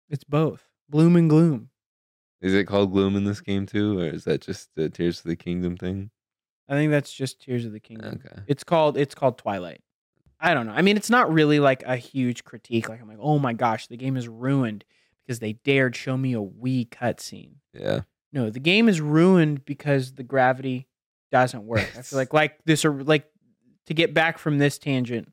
[0.08, 1.70] It's both bloom and gloom.
[2.40, 5.24] Is it called gloom in this game too, or is that just the Tears of
[5.24, 6.10] the Kingdom thing?
[6.68, 8.20] I think that's just Tears of the Kingdom.
[8.24, 8.42] Okay.
[8.46, 9.80] It's called it's called Twilight.
[10.40, 10.72] I don't know.
[10.72, 12.88] I mean, it's not really like a huge critique.
[12.88, 14.84] Like I'm like, oh my gosh, the game is ruined
[15.24, 17.54] because they dared show me a Wii cutscene.
[17.72, 18.00] Yeah.
[18.32, 20.88] No, the game is ruined because the gravity
[21.32, 21.88] doesn't work.
[21.96, 23.26] I feel like like this or like
[23.86, 25.32] to get back from this tangent,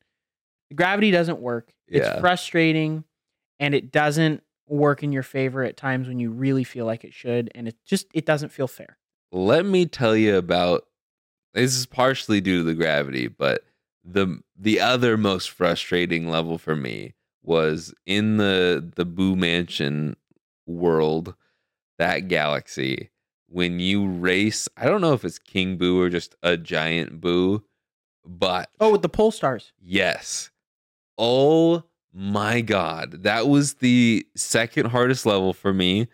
[0.70, 1.74] the gravity doesn't work.
[1.88, 2.20] It's Yeah.
[2.22, 3.04] frustrating
[3.60, 7.14] and it doesn't work in your favor at times when you really feel like it
[7.14, 8.98] should and it just it doesn't feel fair.
[9.32, 10.86] let me tell you about
[11.54, 13.64] this is partially due to the gravity, but
[14.04, 20.16] the the other most frustrating level for me was in the the Boo Mansion
[20.66, 21.36] world,
[22.00, 23.10] that galaxy.
[23.48, 27.64] When you race, I don't know if it's King Boo or just a giant Boo,
[28.26, 29.74] but Oh, with the pull stars.
[29.80, 30.50] Yes.
[31.18, 33.24] Oh my god.
[33.24, 36.08] That was the second hardest level for me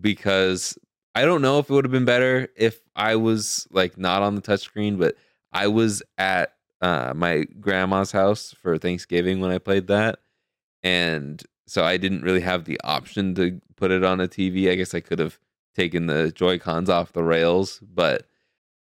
[0.00, 0.78] because
[1.14, 4.34] I don't know if it would have been better if I was like not on
[4.34, 5.16] the touchscreen, but
[5.52, 10.20] I was at uh, my grandma's house for Thanksgiving when I played that.
[10.82, 14.70] And so I didn't really have the option to put it on a TV.
[14.70, 15.38] I guess I could have
[15.74, 18.26] taken the Joy Cons off the rails, but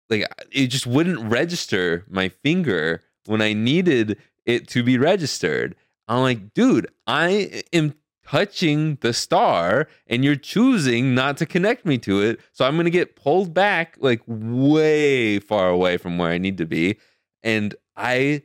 [0.10, 5.76] like it just wouldn't register my finger when I needed it to be registered.
[6.08, 7.94] I'm like, dude, I am
[8.30, 12.40] touching the star and you're choosing not to connect me to it.
[12.52, 16.58] So I'm going to get pulled back like way far away from where I need
[16.60, 16.98] to be.
[17.44, 18.44] And I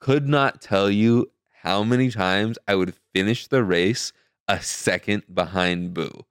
[0.00, 1.30] could not tell you
[1.62, 4.12] how many times I would finish the race
[4.48, 6.24] a second behind Boo.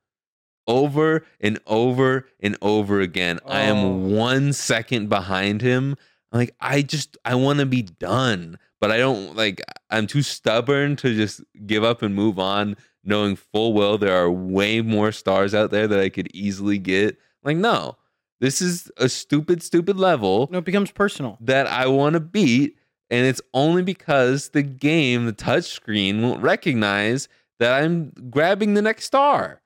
[0.68, 3.40] Over and over and over again.
[3.46, 3.76] I Oh.
[3.76, 5.96] am one second behind him.
[6.32, 10.96] Like, I just, I want to be done, but I don't like, I'm too stubborn
[10.98, 15.54] to just give up and move on, knowing full well there are way more stars
[15.54, 17.18] out there that I could easily get.
[17.44, 17.98] Like, no,
[18.40, 21.38] this is a stupid, stupid level No, it becomes personal.
[21.42, 22.78] that I want to beat,
[23.10, 27.28] and it's only because the game, the touchscreen, won't recognize
[27.60, 29.62] that I'm grabbing the next star.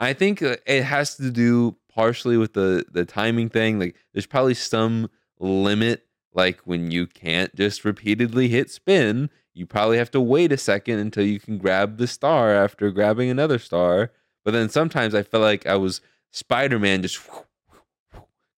[0.00, 3.78] I think uh, it has to do partially with the the timing thing.
[3.78, 9.30] Like, there's probably some limit, like when you can't just repeatedly hit spin.
[9.54, 13.28] You probably have to wait a second until you can grab the star after grabbing
[13.30, 14.10] another star.
[14.44, 17.20] But then sometimes I felt like I was Spider Man just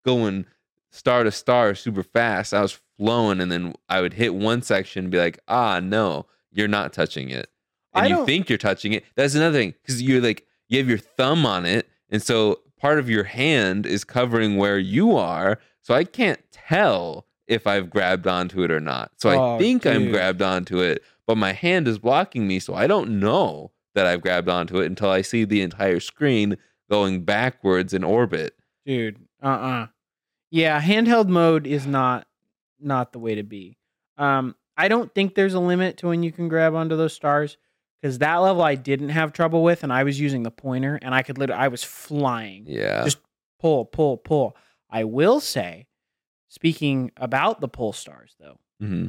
[0.04, 0.46] going
[0.90, 2.54] star to star super fast.
[2.54, 6.26] I was flowing, and then I would hit one section and be like, ah, no,
[6.52, 7.50] you're not touching it.
[7.92, 9.04] And I you don't- think you're touching it.
[9.16, 11.88] That's another thing because you're like, you have your thumb on it.
[12.10, 15.58] And so part of your hand is covering where you are.
[15.80, 19.12] So I can't tell if I've grabbed onto it or not.
[19.18, 22.58] So I Oh, think I'm grabbed onto it, but my hand is blocking me.
[22.58, 26.56] So I don't know that I've grabbed onto it until I see the entire screen
[26.90, 28.54] going backwards in orbit.
[28.84, 29.86] dude uh-uh
[30.50, 32.26] yeah handheld mode is not
[32.78, 33.76] not the way to be
[34.18, 37.56] um i don't think there's a limit to when you can grab onto those stars
[38.00, 41.14] because that level i didn't have trouble with and i was using the pointer and
[41.14, 43.04] i could literally i was flying Yeah.
[43.04, 43.18] Just-
[43.58, 44.54] pull pull pull
[44.90, 45.86] i will say
[46.54, 49.06] speaking about the pull stars though hmm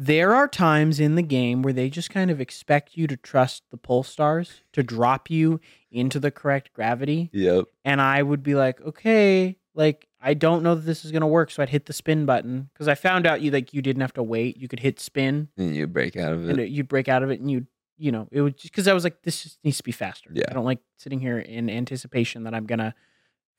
[0.00, 3.64] there are times in the game where they just kind of expect you to trust
[3.72, 7.64] the pull stars to drop you into the correct gravity Yep.
[7.84, 11.50] and I would be like, okay, like I don't know that this is gonna work,
[11.50, 14.12] so I'd hit the spin button because I found out you like you didn't have
[14.14, 16.64] to wait; you could hit spin And you break out of and it.
[16.64, 17.66] it, you'd break out of it, and you
[17.96, 20.30] you know it would just because I was like, this just needs to be faster.
[20.32, 20.44] Yeah.
[20.48, 22.94] I don't like sitting here in anticipation that I'm gonna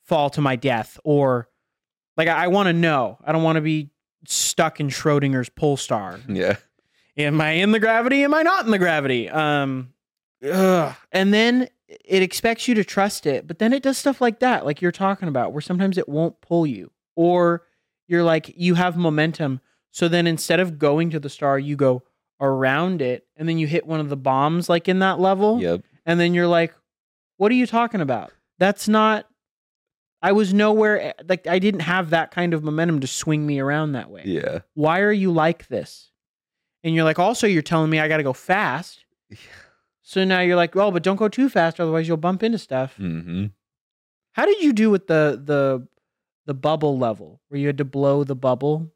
[0.06, 1.50] fall to my death or
[2.20, 3.18] like I, I want to know.
[3.24, 3.90] I don't want to be
[4.26, 6.20] stuck in Schrodinger's pull star.
[6.28, 6.58] Yeah.
[7.18, 8.24] Am I in the gravity?
[8.24, 9.30] Am I not in the gravity?
[9.30, 9.94] Um,
[10.44, 10.94] ugh.
[11.12, 14.66] and then it expects you to trust it, but then it does stuff like that,
[14.66, 17.64] like you're talking about, where sometimes it won't pull you, or
[18.08, 19.60] you're like you have momentum,
[19.92, 22.04] so then instead of going to the star, you go
[22.42, 25.82] around it, and then you hit one of the bombs, like in that level, Yep.
[26.06, 26.74] and then you're like,
[27.38, 28.32] "What are you talking about?
[28.60, 29.26] That's not."
[30.22, 33.94] I was nowhere like I didn't have that kind of momentum to swing me around
[33.94, 34.60] that way Yeah.
[34.74, 36.12] why are you like this?
[36.84, 39.06] And you're like, also, you're telling me I got to go fast.
[40.02, 42.96] So now you're like, well, but don't go too fast, otherwise you'll bump into stuff.
[42.98, 43.46] Mm-hmm.
[44.32, 45.88] How did you do with the the
[46.48, 48.92] the bubble level where you had to blow the bubble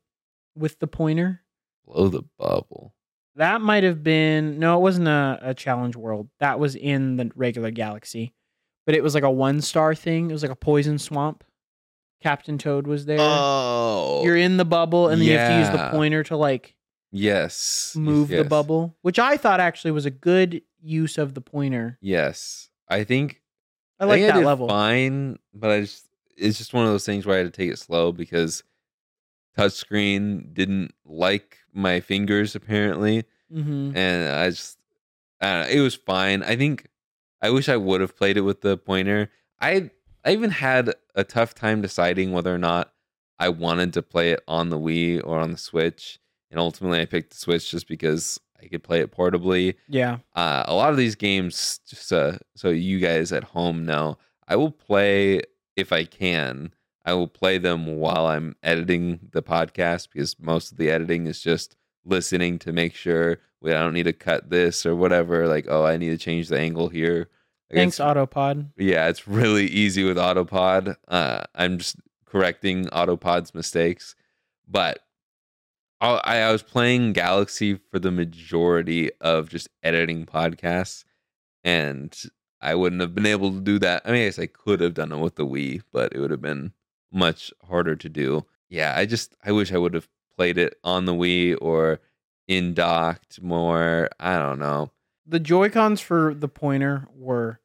[0.57, 1.41] with the pointer?
[1.85, 2.95] Blow the bubble.
[3.35, 6.29] That might have been no, it wasn't a, a challenge world.
[6.39, 8.33] That was in the regular galaxy,
[8.85, 10.29] but it was like a one star thing.
[10.29, 11.43] It was like a poison swamp.
[12.21, 13.17] Captain Toad was there.
[13.19, 14.21] Oh.
[14.23, 16.75] You're in the bubble, and then you have to use the pointer to like
[17.11, 17.95] yes.
[17.97, 21.97] move the bubble, which I thought actually was a good use of the pointer.
[22.01, 22.69] Yes.
[22.87, 23.41] I think
[23.99, 24.67] I like think that did level.
[24.67, 26.07] Fine, but I just
[26.37, 28.63] it's just one of those things where I had to take it slow because
[29.57, 34.77] touchscreen didn't like my fingers apparently, hmm and I just
[35.41, 36.43] I don't know, it was fine.
[36.43, 36.87] I think
[37.43, 39.29] I wish I would have played it with the pointer.
[39.61, 39.91] I
[40.25, 42.93] I even had a tough time deciding whether or not
[43.37, 46.19] I wanted to play it on the Wii or on the Switch,
[46.49, 50.19] and ultimately I picked the Switch just because I could play it portably Yeah.
[50.35, 54.17] uh, a lot of these games just uh, so you guys at home know
[54.47, 55.41] i will play
[55.75, 56.73] if i can
[57.05, 61.41] I will play them while I'm editing the podcast because most of the editing is
[61.41, 61.75] just
[62.05, 65.47] listening to make sure we I don't need to cut this or whatever.
[65.47, 67.29] Like, oh, I need to change the angle here.
[67.69, 68.69] Like, Thanks, Autopod.
[68.77, 70.95] yeah, it's really easy with Autopod.
[71.07, 71.95] Uh, I'm just
[72.25, 74.15] correcting Autopod's mistakes,
[74.67, 74.99] but
[76.01, 81.05] I, I was playing Galaxy for the majority of just editing podcasts,
[81.63, 82.15] and
[82.61, 84.01] I wouldn't have been able to do that.
[84.05, 86.31] I mean, I guess I could have done it with the Wii, but it would
[86.31, 86.73] have been
[87.11, 88.45] much harder to do.
[88.69, 91.99] Yeah, I just I wish I would have played it on the Wii or
[92.47, 94.09] in docked more.
[94.19, 94.91] I don't know.
[95.25, 97.59] The Joy Cons for the pointer were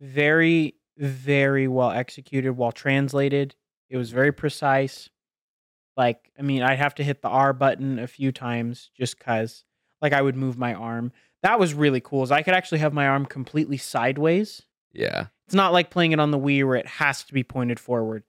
[0.00, 3.54] very, very well executed, well translated.
[3.88, 5.08] It was very precise.
[5.96, 9.64] Like, I mean, I'd have to hit the R button a few times just because,
[10.02, 11.12] like, I would move my arm.
[11.42, 12.22] That was really cool.
[12.22, 14.62] Is I could actually have my arm completely sideways.
[14.92, 17.78] Yeah, It's not like playing it on the Wii where it has to be pointed
[17.78, 18.24] forward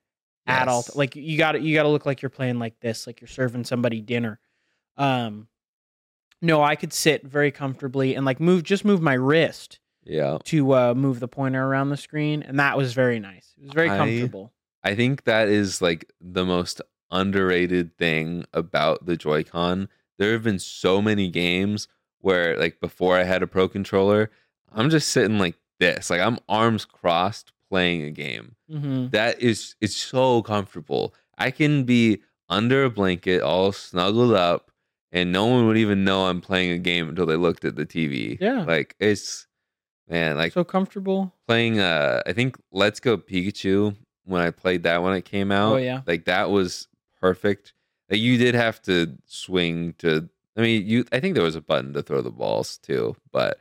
[0.47, 0.85] at all.
[0.95, 3.63] Like you got you got to look like you're playing like this, like you're serving
[3.65, 4.39] somebody dinner.
[4.97, 5.47] Um,
[6.41, 10.37] no, I could sit very comfortably and like move, just move my wrist yeah.
[10.45, 13.53] to uh, move the pointer around the screen, and that was very nice.
[13.57, 14.53] It was very I- comfortable.
[14.83, 16.81] I think that is like the most
[17.11, 19.89] underrated thing about the Joy-Con.
[20.17, 21.87] There have been so many games
[22.19, 24.31] where like before I had a pro controller,
[24.71, 26.09] I'm just sitting like this.
[26.09, 28.55] Like I'm arms crossed playing a game.
[28.69, 31.13] hmm That is it's so comfortable.
[31.37, 34.71] I can be under a blanket all snuggled up
[35.11, 37.85] and no one would even know I'm playing a game until they looked at the
[37.85, 38.37] TV.
[38.39, 38.63] Yeah.
[38.63, 39.47] Like it's
[40.09, 41.33] man, like so comfortable.
[41.47, 43.95] playing uh I think Let's Go Pikachu
[44.25, 45.73] when I played that when it came out.
[45.73, 46.87] Oh yeah, Like that was
[47.21, 47.73] perfect.
[48.09, 51.61] Like you did have to swing to I mean you I think there was a
[51.61, 53.59] button to throw the balls too, but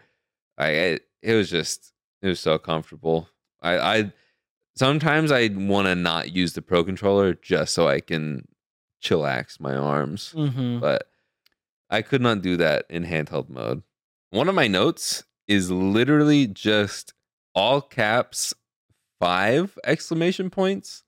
[0.59, 1.92] I it, it was just
[2.22, 3.28] it was so comfortable.
[3.62, 4.12] I I
[4.76, 8.46] sometimes I want to not use the pro controller just so I can
[9.02, 11.09] chillax my arms, hmm but
[11.90, 13.82] I could not do that in handheld mode.
[14.30, 17.12] One of my notes is literally just
[17.54, 18.54] all caps
[19.20, 21.04] five exclamation points.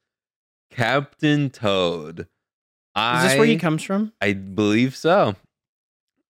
[0.71, 2.21] Captain Toad.
[2.97, 4.13] Is this where he comes from?
[4.21, 5.37] I believe so.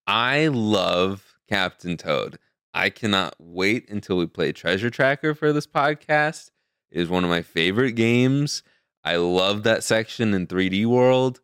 [0.07, 2.39] I love Captain Toad.
[2.73, 6.51] I cannot wait until we play Treasure Tracker for this podcast.
[6.91, 8.63] It is one of my favorite games.
[9.03, 11.39] I love that section in 3D World.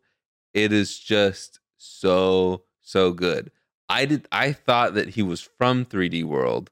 [0.54, 3.50] It is just so so good.
[3.88, 6.70] I did I thought that he was from 3D World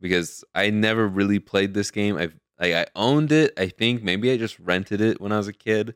[0.00, 2.16] because I never really played this game.
[2.16, 3.52] I've like I owned it.
[3.58, 5.94] I think maybe I just rented it when I was a kid,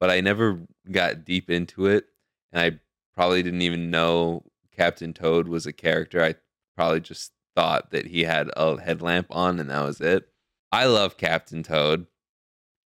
[0.00, 0.60] but I never
[0.90, 2.06] got deep into it
[2.52, 2.78] and I
[3.14, 4.44] probably didn't even know
[4.76, 6.22] Captain Toad was a character.
[6.22, 6.34] I
[6.76, 10.28] probably just thought that he had a headlamp on and that was it.
[10.70, 12.06] I love Captain Toad,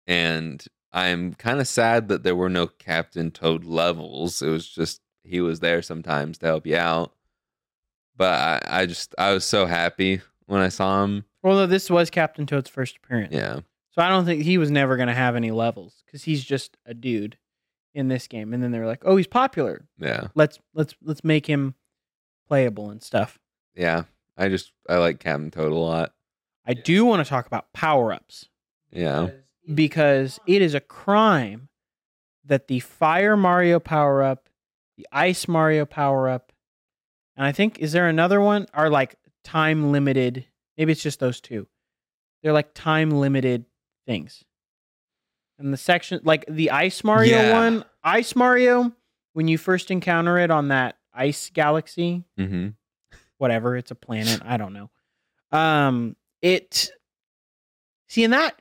[0.06, 4.42] and I'm kind of sad that there were no Captain Toad levels.
[4.42, 7.12] It was just he was there sometimes to help you out.
[8.16, 8.32] But
[8.66, 11.24] I, I just I was so happy when I saw him.
[11.42, 13.32] Well, this was Captain Toad's first appearance.
[13.32, 13.60] Yeah,
[13.92, 16.76] So I don't think he was never going to have any levels because he's just
[16.86, 17.36] a dude
[17.94, 18.52] in this game.
[18.52, 19.86] And then they were like, "Oh, he's popular.
[19.98, 21.74] yeah, Let's let's let's make him
[22.48, 23.38] playable and stuff."
[23.76, 24.04] yeah.
[24.36, 26.12] I just I like Captain Toad a lot.
[26.66, 28.48] I do want to talk about power ups
[28.90, 29.30] Yeah,
[29.72, 31.68] because it is a crime
[32.44, 34.48] that the Fire Mario power up,
[34.96, 36.52] the Ice Mario power up,
[37.36, 40.44] and I think is there another one are like time limited.
[40.76, 41.66] Maybe it's just those two.
[42.42, 43.64] They're like time limited
[44.06, 44.44] things.
[45.58, 47.52] And the section like the Ice Mario Yeah.
[47.52, 48.92] one, Ice Mario,
[49.32, 52.68] when you first encounter it on that ice galaxy, mm-hmm.
[53.38, 54.90] Whatever it's a planet i don't know.
[55.52, 56.90] Um it
[58.08, 58.60] see and that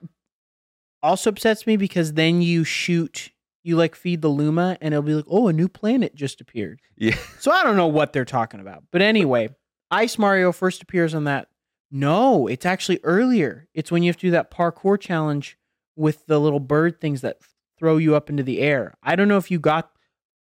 [1.03, 3.31] also upsets me because then you shoot
[3.63, 6.79] you like feed the luma and it'll be like oh a new planet just appeared.
[6.97, 8.83] Yeah, so i don't know what they're talking about.
[8.91, 9.49] But anyway
[9.91, 11.47] ice mario first appears on that.
[11.91, 13.67] No it's actually earlier.
[13.73, 15.57] It's when you have to do that parkour challenge
[15.95, 17.39] with the little bird things that
[17.77, 18.93] throw you up into the air.
[19.03, 19.91] I don't know if you got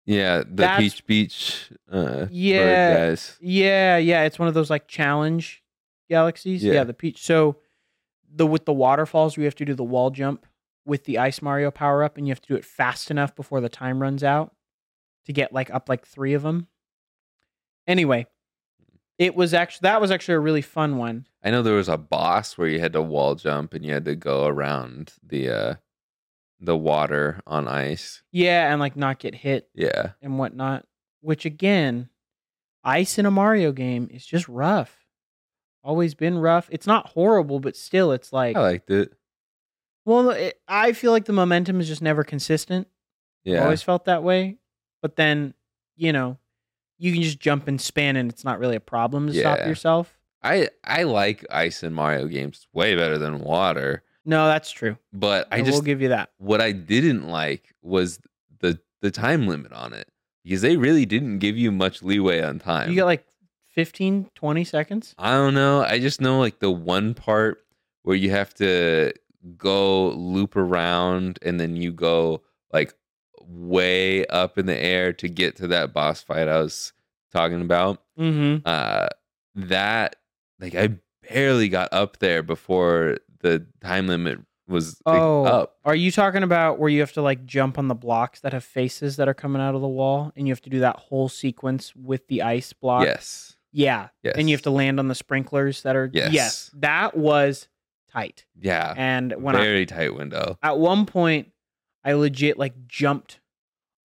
[0.09, 0.39] yeah.
[0.39, 2.95] The That's- Peach Beach, uh, Yeah.
[3.09, 3.37] guys.
[3.41, 5.63] Yeah, yeah, it's one of those like challenge
[6.09, 6.65] galaxies.
[6.65, 6.85] Yeah, Yeah.
[6.85, 7.23] the peach.
[7.23, 7.57] So
[8.31, 10.47] the with the waterfalls, we have to do the wall jump
[10.85, 13.61] with the ice Mario power up, and you have to do it fast enough before
[13.61, 14.55] the time runs out
[15.27, 16.67] to get like up like three of them.
[17.87, 18.27] Anyway,
[19.19, 21.27] it was actually that was actually a really fun one.
[21.43, 24.05] I know there was a boss where you had to wall jump and you had
[24.07, 25.75] to go around the uh
[26.61, 28.23] the water on ice.
[28.33, 30.13] Yeah, and like not get hit Yeah.
[30.23, 30.85] and whatnot.
[31.21, 32.09] Which again,
[32.85, 34.97] ice in a Mario game is just rough.
[35.85, 36.69] Always been rough.
[36.71, 39.13] It's not horrible, but still, it's like I liked it.
[40.05, 42.89] Well, it, I feel like the momentum is just never consistent.
[43.45, 43.63] Yeah.
[43.65, 44.59] Always felt that way.
[45.03, 45.55] But then,
[45.97, 46.39] you know,
[46.99, 49.69] you can just jump and spin and it's not really a problem to stop Yeah.
[49.69, 50.19] yourself.
[50.43, 54.03] I I like ice in Mario games way better than water.
[54.29, 54.99] No, that's true.
[55.11, 56.29] But I I just will give you that.
[56.37, 58.21] what I didn't like was
[58.61, 60.07] the the time limit on it.
[60.45, 62.91] Because they really didn't give you much leeway on time.
[62.91, 63.25] You get like
[63.75, 65.15] 15, 20 seconds.
[65.19, 65.83] I don't know.
[65.83, 67.65] I just know like the one part
[68.03, 69.15] where you have to
[69.57, 72.93] go loop around and then you go like
[73.41, 76.93] way up in the air to get to that boss fight I was
[77.33, 78.03] talking about.
[78.19, 78.61] Mm-hmm.
[78.67, 79.09] Uh
[79.55, 80.17] that
[80.61, 80.99] like I
[81.31, 85.77] barely got up there before the time limit was like, Oh, up.
[85.85, 88.65] are you talking about where you have to like jump on the blocks that have
[88.65, 91.29] faces that are coming out of the wall, and you have to do that whole
[91.29, 93.05] sequence with the ice block?
[93.05, 93.57] Yes.
[93.73, 94.35] Yeah, Yes.
[94.39, 96.11] and you have to land on the sprinklers that are.
[96.13, 96.71] Yes.
[96.75, 97.69] that was
[98.11, 98.45] tight.
[98.59, 98.95] Yeah.
[98.97, 100.59] And when I Very tight window.
[100.63, 101.53] at one point,
[102.05, 103.41] I legit like jumped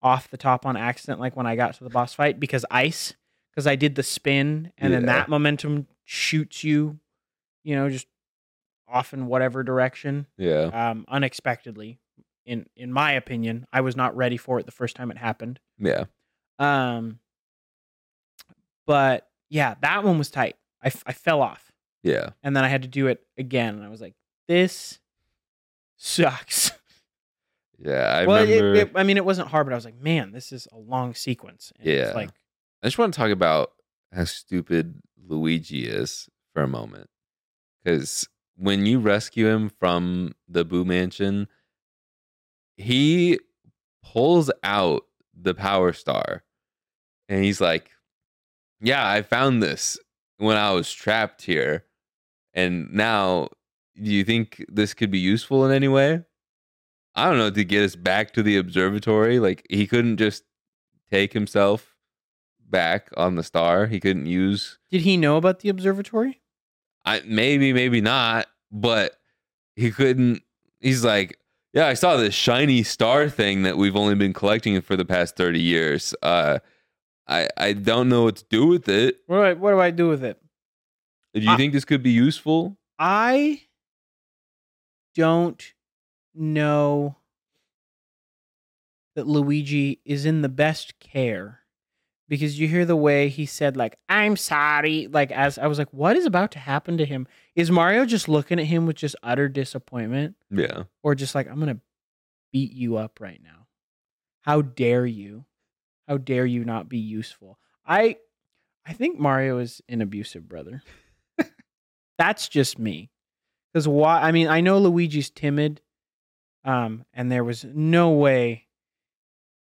[0.02, 3.14] off the top on accident, like when I got to the boss fight because ice,
[3.50, 6.98] because I did the spin, and then that momentum shoots you,
[7.62, 8.06] you know, just
[8.94, 10.70] off in whatever direction Yeah.
[10.72, 11.98] um, unexpectedly.
[12.46, 15.60] In in my opinion, I was not ready for it the first time it happened.
[15.78, 16.04] Yeah.
[16.58, 17.18] Um,
[18.86, 20.56] but yeah, that one was tight.
[20.82, 21.72] I, f- I fell off,
[22.02, 22.30] Yeah.
[22.42, 24.14] and then I had to do it again, and I was like,
[24.48, 25.00] "This
[25.96, 26.70] sucks."
[27.76, 28.18] Yeah.
[28.22, 30.52] I well, remember it, I mean, it wasn't hard, but I was like, "Man, this
[30.52, 32.14] is a long sequence." And it's Yeah.
[32.14, 32.30] like
[32.82, 33.72] I just want to talk about
[34.12, 37.10] how stupid Luigi is for a moment.
[37.82, 41.48] Because when you rescue him from the Boo Mansion,
[42.76, 43.38] he
[44.02, 46.44] pulls out the Power Star
[47.28, 47.90] and he's like,
[48.80, 49.98] Yeah, I found this
[50.38, 51.84] when I was trapped here.
[52.52, 53.48] And now,
[54.00, 56.22] do you think this could be useful in any way?
[57.16, 59.38] I don't know, to get us back to the observatory.
[59.38, 60.44] Like, he couldn't just
[61.10, 61.94] take himself
[62.60, 63.86] back on the star.
[63.86, 66.40] He couldn't use Did he know about the observatory?
[67.04, 69.14] I maybe, maybe not, but
[69.76, 70.42] he couldn't
[70.80, 71.38] he's like,
[71.72, 75.36] Yeah, I saw this shiny star thing that we've only been collecting for the past
[75.36, 76.14] thirty years.
[76.22, 76.58] Uh
[77.28, 79.18] I I don't know what to do with it.
[79.26, 80.40] What do I, what do I do with it?
[81.34, 82.76] Do you I- think this could be useful?
[82.98, 83.62] I
[85.14, 85.72] don't
[86.34, 87.16] know
[89.16, 91.60] that Luigi is in the best care
[92.34, 95.92] because you hear the way he said like I'm sorry like as I was like
[95.92, 97.28] what is about to happen to him?
[97.54, 100.34] Is Mario just looking at him with just utter disappointment?
[100.50, 100.84] Yeah.
[101.02, 101.80] or just like I'm going to
[102.52, 103.66] beat you up right now.
[104.42, 105.44] How dare you.
[106.08, 107.58] How dare you not be useful.
[107.86, 108.16] I
[108.86, 110.82] I think Mario is an abusive brother.
[112.18, 113.10] That's just me.
[113.72, 114.20] Because why?
[114.20, 115.80] I mean, I know Luigi's timid,
[116.64, 118.66] um, and there was no way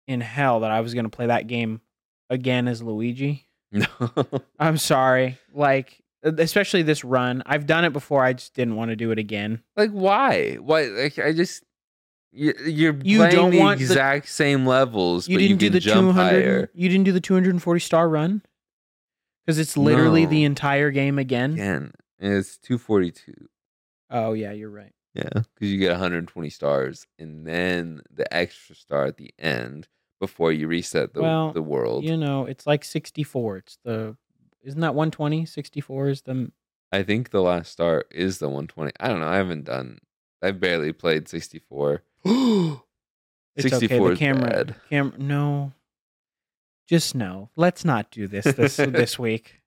[0.07, 1.81] in hell that I was going to play that game
[2.29, 3.45] again as Luigi.
[3.71, 3.85] No.
[4.57, 7.43] I'm sorry, like especially this run.
[7.45, 8.23] I've done it before.
[8.23, 9.61] I just didn't want to do it again.
[9.77, 10.55] like why?
[10.55, 11.63] Why like I just
[12.31, 15.69] you- you're You playing don't the want the- exact same levels, You but didn't you
[15.69, 16.13] do the jump 200.
[16.31, 16.71] higher.
[16.73, 18.41] You didn't do the 240 star run
[19.45, 20.29] because it's literally No.
[20.31, 21.53] the entire game again.
[21.53, 23.49] Again, it's two forty two.
[24.09, 24.93] Oh yeah, you're right.
[25.13, 29.87] Yeah, because you get 120 stars and then the extra star at the end
[30.19, 32.03] before you reset the Well, the world.
[32.03, 33.57] You know, it's like 64.
[33.57, 34.15] It's the
[34.63, 35.45] isn't that 120?
[35.45, 36.51] 64 is the
[36.91, 38.91] I think the last star is the 120.
[38.99, 39.27] I don't know.
[39.27, 39.99] I haven't done.
[40.41, 42.03] I've barely played 64.
[43.55, 44.13] It's 64 okay.
[44.13, 44.75] The camera, bad.
[44.89, 45.73] camera, no,
[46.87, 47.49] just no.
[47.57, 49.59] Let's not do this this this week.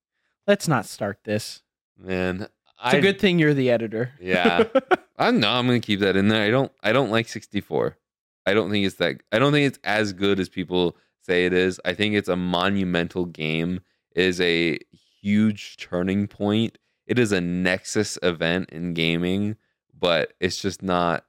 [0.46, 1.62] Let's not start this.
[1.98, 4.12] Man, It's I a good thing you're the editor.
[4.20, 4.64] Yeah.
[5.18, 6.42] I know I'm gonna keep that in there.
[6.42, 6.72] I don't.
[6.82, 7.98] I don't like 64.
[8.46, 9.20] I don't think it's that.
[9.30, 11.80] I don't think it's as good as people say it is.
[11.84, 13.80] I think it's a monumental game.
[14.14, 14.78] It is a
[15.20, 16.78] huge turning point.
[17.06, 19.56] It is a nexus event in gaming,
[19.98, 21.24] but it's just not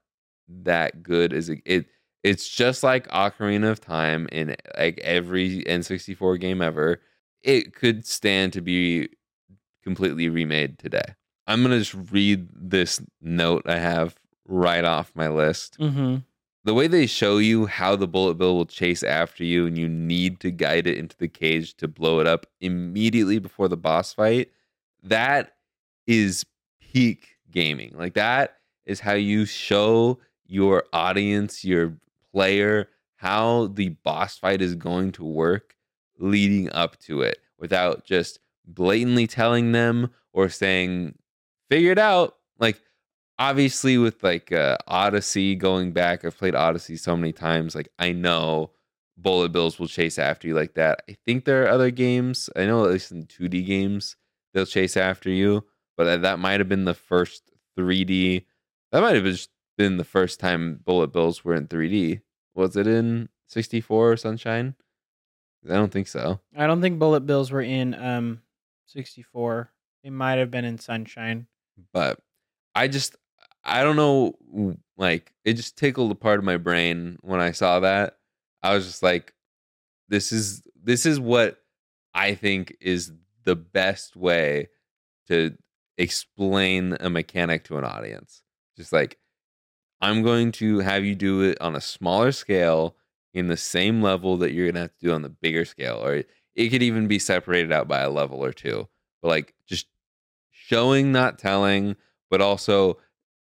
[0.48, 1.62] that good as it.
[1.66, 1.86] it
[2.24, 7.02] it's just like Ocarina of Time in like every N64 game ever.
[7.42, 9.10] It could stand to be
[9.84, 11.16] completely remade today.
[11.46, 14.16] I'm gonna just read this note I have
[14.48, 15.78] right off my list.
[15.80, 16.18] mm-hmm.
[16.66, 19.90] The way they show you how the bullet bill will chase after you, and you
[19.90, 24.14] need to guide it into the cage to blow it up immediately before the boss
[24.14, 24.50] fight.
[25.04, 25.56] That
[26.08, 26.46] is
[26.80, 27.94] peak gaming.
[27.96, 31.98] Like that is how you show your audience, your
[32.32, 35.76] player, how the boss fight is going to work
[36.18, 41.18] leading up to it without just blatantly telling them or saying,
[41.70, 42.38] figure it out.
[42.60, 42.82] Like,
[43.40, 47.76] obviously with like uh, Odyssey going back, I've played Odyssey so many times.
[47.76, 48.72] Like I know
[49.18, 51.04] bullet bills will chase after you like that.
[51.10, 52.50] I think there are other games.
[52.56, 54.16] I know at least in 2D games
[54.54, 55.66] they'll chase after you,
[55.98, 58.46] but that- that might have been the first 3D.
[58.92, 62.22] That might have just been the first time bullet bills were in 3D.
[62.56, 64.76] Was it in 64 Sunshine?
[65.68, 66.40] I don't think so.
[66.56, 68.42] I don't think bullet bills were in um
[68.88, 69.72] 64.
[70.04, 71.48] They might have been in Sunshine.
[71.92, 72.20] but
[72.76, 73.16] I just
[73.64, 77.80] I don't know like it just tickled a part of my brain when I saw
[77.80, 78.18] that.
[78.62, 79.34] I was just like
[80.10, 81.58] this is this is what
[82.14, 83.12] I think is
[83.46, 84.70] the best way
[85.28, 85.58] to
[85.98, 88.44] explain a mechanic to an audience.
[88.78, 89.18] Just like
[90.02, 92.96] I'm going to have you do it on a smaller scale
[93.34, 96.02] in the same level that you're going to have to do on the bigger scale
[96.04, 96.24] or
[96.56, 98.88] it could even be separated out by a level or two.
[99.22, 99.88] But like just
[100.52, 101.96] showing not telling
[102.30, 102.98] but also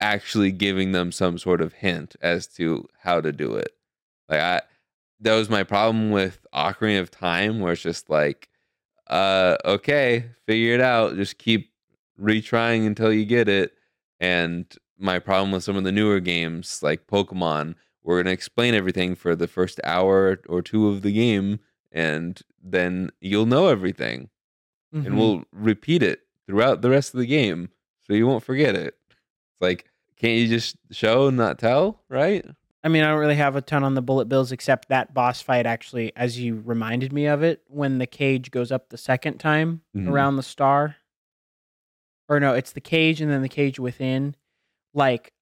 [0.00, 3.72] actually giving them some sort of hint as to how to do it.
[4.28, 4.60] Like I
[5.20, 8.48] that was my problem with Ocarina of Time where it's just like
[9.08, 11.70] uh okay, figure it out, just keep
[12.20, 13.72] retrying until you get it.
[14.20, 14.66] And
[14.98, 19.14] my problem with some of the newer games like Pokemon, we're going to explain everything
[19.14, 21.60] for the first hour or two of the game
[21.92, 24.28] and then you'll know everything
[24.94, 25.06] Mhm.
[25.06, 27.68] and we'll repeat it throughout the rest of the game
[28.06, 28.96] so you won't forget it.
[29.56, 29.86] It's like,
[30.16, 32.44] can't you just show and not tell, right?
[32.84, 35.40] I mean, I don't really have a ton on the bullet bills except that boss
[35.42, 39.38] fight actually, as you reminded me of it, when the cage goes up the second
[39.38, 40.08] time Mhm.
[40.08, 40.96] around the star.
[42.28, 44.34] Or no, it's the cage and then the cage within.
[44.94, 45.32] Like,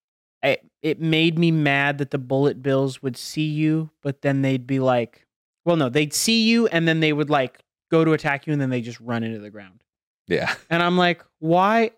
[0.43, 4.67] I, it made me mad that the bullet bills would see you, but then they'd
[4.67, 5.27] be like,
[5.65, 7.61] well, no, they'd see you and then they would like
[7.91, 9.83] go to attack you and then they just run into the ground.
[10.29, 10.55] Yeah.
[10.71, 11.91] And I'm like, why?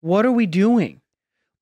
[0.00, 0.99] What are we doing?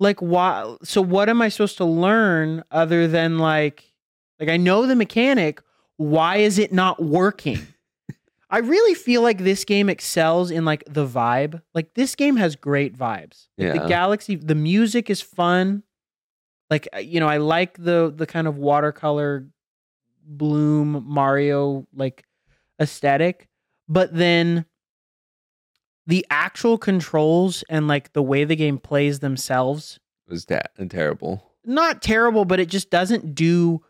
[0.01, 0.77] Like, why?
[0.85, 3.93] So, what am I supposed to learn other than like,
[4.39, 5.61] like I know the mechanic.
[5.97, 7.67] Why is it not working?
[8.51, 11.61] I really feel like this game excels in like the vibe.
[11.75, 13.49] Like this game has great vibes.
[13.59, 13.73] Like, Yeah.
[13.75, 15.83] The galaxy, the music is fun.
[16.71, 19.49] Like you know, I like the the kind of watercolor
[20.25, 22.25] bloom Mario like
[22.81, 23.49] aesthetic,
[23.89, 24.65] but then
[26.09, 31.53] the actual controls and like the way the game plays themselves was ta- terrible.
[31.65, 33.81] not terrible but it just doesn't do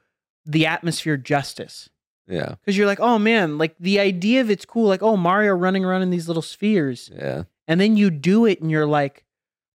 [0.45, 1.89] the atmosphere justice
[2.27, 2.57] Yeah.
[2.61, 5.85] because you're like oh man like the idea of it's cool like oh mario running
[5.85, 7.45] around in these little spheres Yeah.
[7.67, 9.25] and then you do it and you're like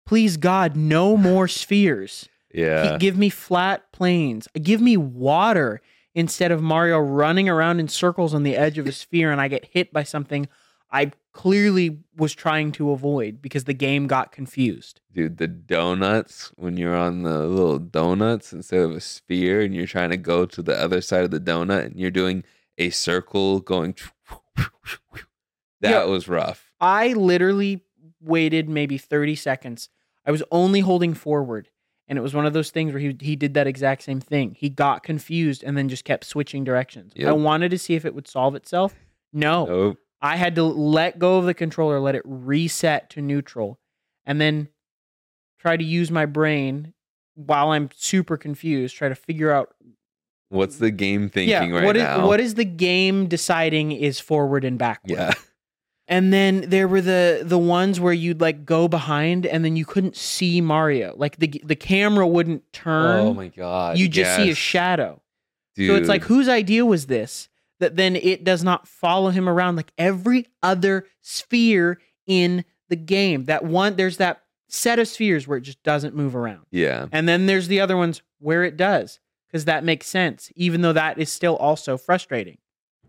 [0.06, 2.98] please god no more spheres Yeah.
[2.98, 4.46] Give me flat planes.
[4.60, 5.80] give me water
[6.14, 9.48] instead of mario running around in circles on the edge of a sphere and i
[9.48, 10.46] get hit by something
[10.92, 16.76] i clearly was trying to avoid because the game got confused Dude, the donuts, when
[16.78, 20.62] you're on the little donuts instead of a sphere and you're trying to go to
[20.62, 22.44] the other side of the donut and you're doing
[22.78, 23.94] a circle going,
[25.80, 26.04] that Yeah.
[26.04, 26.72] was rough.
[26.80, 27.82] I literally
[28.20, 29.88] waited maybe 30 seconds.
[30.24, 31.68] I was only holding forward.
[32.08, 34.54] And it was one of those things where he, he did that exact same thing.
[34.58, 37.12] He got confused and then just kept switching directions.
[37.22, 38.94] I wanted to see if it would solve itself.
[39.32, 39.64] No.
[39.66, 39.98] Nope.
[40.22, 43.80] I had to let go of the controller, let it reset to neutral,
[44.24, 44.68] and then
[45.58, 46.94] try to use my brain
[47.34, 49.74] while I'm super confused, try to figure out
[50.48, 52.26] What's the game thinking yeah, right what is now?
[52.26, 55.12] what is the game deciding is forward and backward.
[55.16, 55.32] yeah.
[56.08, 59.86] And then there were the the ones where you'd like go behind and then you
[59.86, 61.14] couldn't see Mario.
[61.16, 63.20] Like the the camera wouldn't turn.
[63.20, 63.96] Oh my god.
[63.98, 65.22] you just see a shadow.
[65.74, 65.88] Dude.
[65.88, 67.48] So it's like whose idea was this?
[67.82, 73.46] That then it does not follow him around like every other sphere in the game.
[73.46, 76.64] That one there's that set of spheres where it just doesn't move around.
[76.70, 77.06] Yeah.
[77.10, 79.18] And then there's the other ones where it does
[79.48, 82.58] because that makes sense even though that is still also frustrating.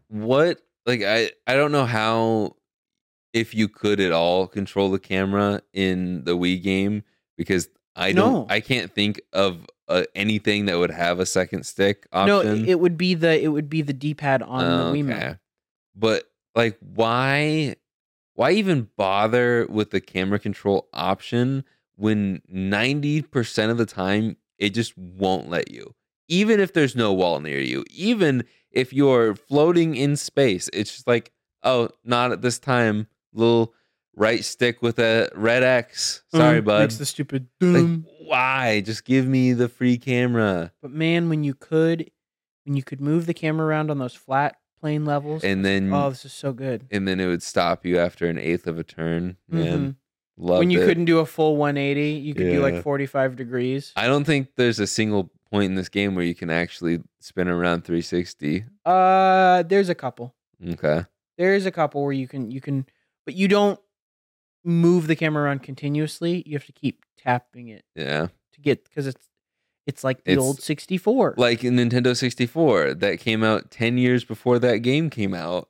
[0.08, 2.56] What like I I don't know how
[3.32, 7.04] if you could at all control the camera in the Wii game
[7.38, 8.48] because I don't No.
[8.50, 12.98] I can't think of uh, anything that would have a second stick No, it would
[12.98, 15.16] be the it would be the D-pad on the Wiimote.
[15.16, 15.36] Okay.
[15.96, 16.24] But
[16.56, 17.76] like why
[18.36, 21.64] why even bother with the camera control option
[21.96, 25.94] when 90% of the time it just won't let you.
[26.28, 31.08] Even if there's no wall near you, even if you're floating in space, it's just
[31.08, 31.32] like,
[31.62, 33.08] oh, not at this time.
[33.34, 33.74] Little
[34.16, 36.24] right stick with a red X.
[36.34, 36.80] Sorry, Mm, bud.
[36.82, 38.06] Makes the stupid like, doom.
[38.22, 38.82] why?
[38.82, 40.72] Just give me the free camera.
[40.82, 42.10] but man, when you could,
[42.66, 46.10] when you could move the camera around on those flat plane levels, And then oh,
[46.10, 46.86] this is so good.
[46.92, 49.38] and then it would stop you after an eighth of a turn.
[49.50, 49.80] Man.
[49.80, 49.96] Mhm.
[50.36, 50.86] Loved when you it.
[50.86, 53.94] couldn't do a full 180, you could do like 45 degrees.
[53.96, 57.48] I don't think there's a single point in this game where you can actually spin
[57.48, 58.66] around 360.
[58.84, 60.34] Uh, there's a couple.
[60.70, 61.06] Okay.
[61.38, 62.86] There's a couple where you can you can,
[63.26, 63.80] but you don't
[64.64, 66.44] move the camera around continuously.
[66.46, 68.28] You have to keep tapping it Yeah.
[68.54, 69.30] to get because it's
[69.86, 71.36] it's like the It's old 64.
[71.38, 75.70] Like in Nintendo 64 that came out 10 years before that game came out.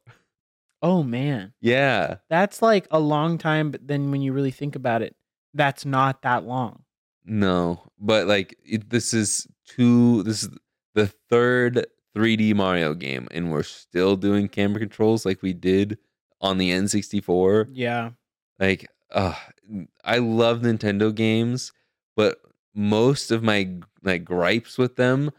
[0.83, 2.17] oh man, Yeah.
[2.29, 3.71] that's like a long time.
[3.71, 5.15] But then when you really think about it,
[5.53, 6.83] that's not that long.
[7.25, 10.49] No, but like it, this is two this is
[10.93, 11.85] the third
[12.15, 15.97] 3D Mario game and we're still doing camera controls like we did
[16.41, 17.69] on the N64.
[17.71, 18.11] Yeah,
[18.59, 19.35] Like uh
[20.03, 21.71] I love Nintendo games,
[22.15, 22.39] but
[22.73, 23.69] most of my
[24.03, 25.31] like gripes with them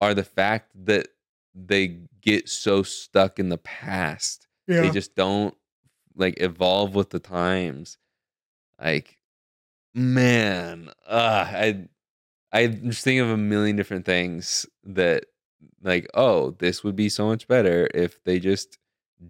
[0.00, 1.08] are the fact that
[1.54, 4.46] they get so stuck in the past.
[4.82, 5.54] They just don't
[6.16, 7.98] like evolve with the times.
[8.80, 9.18] Like
[9.94, 11.88] man, uh I
[12.52, 15.26] I just think of a million different things that
[15.82, 18.78] like, oh, this would be so much better if they just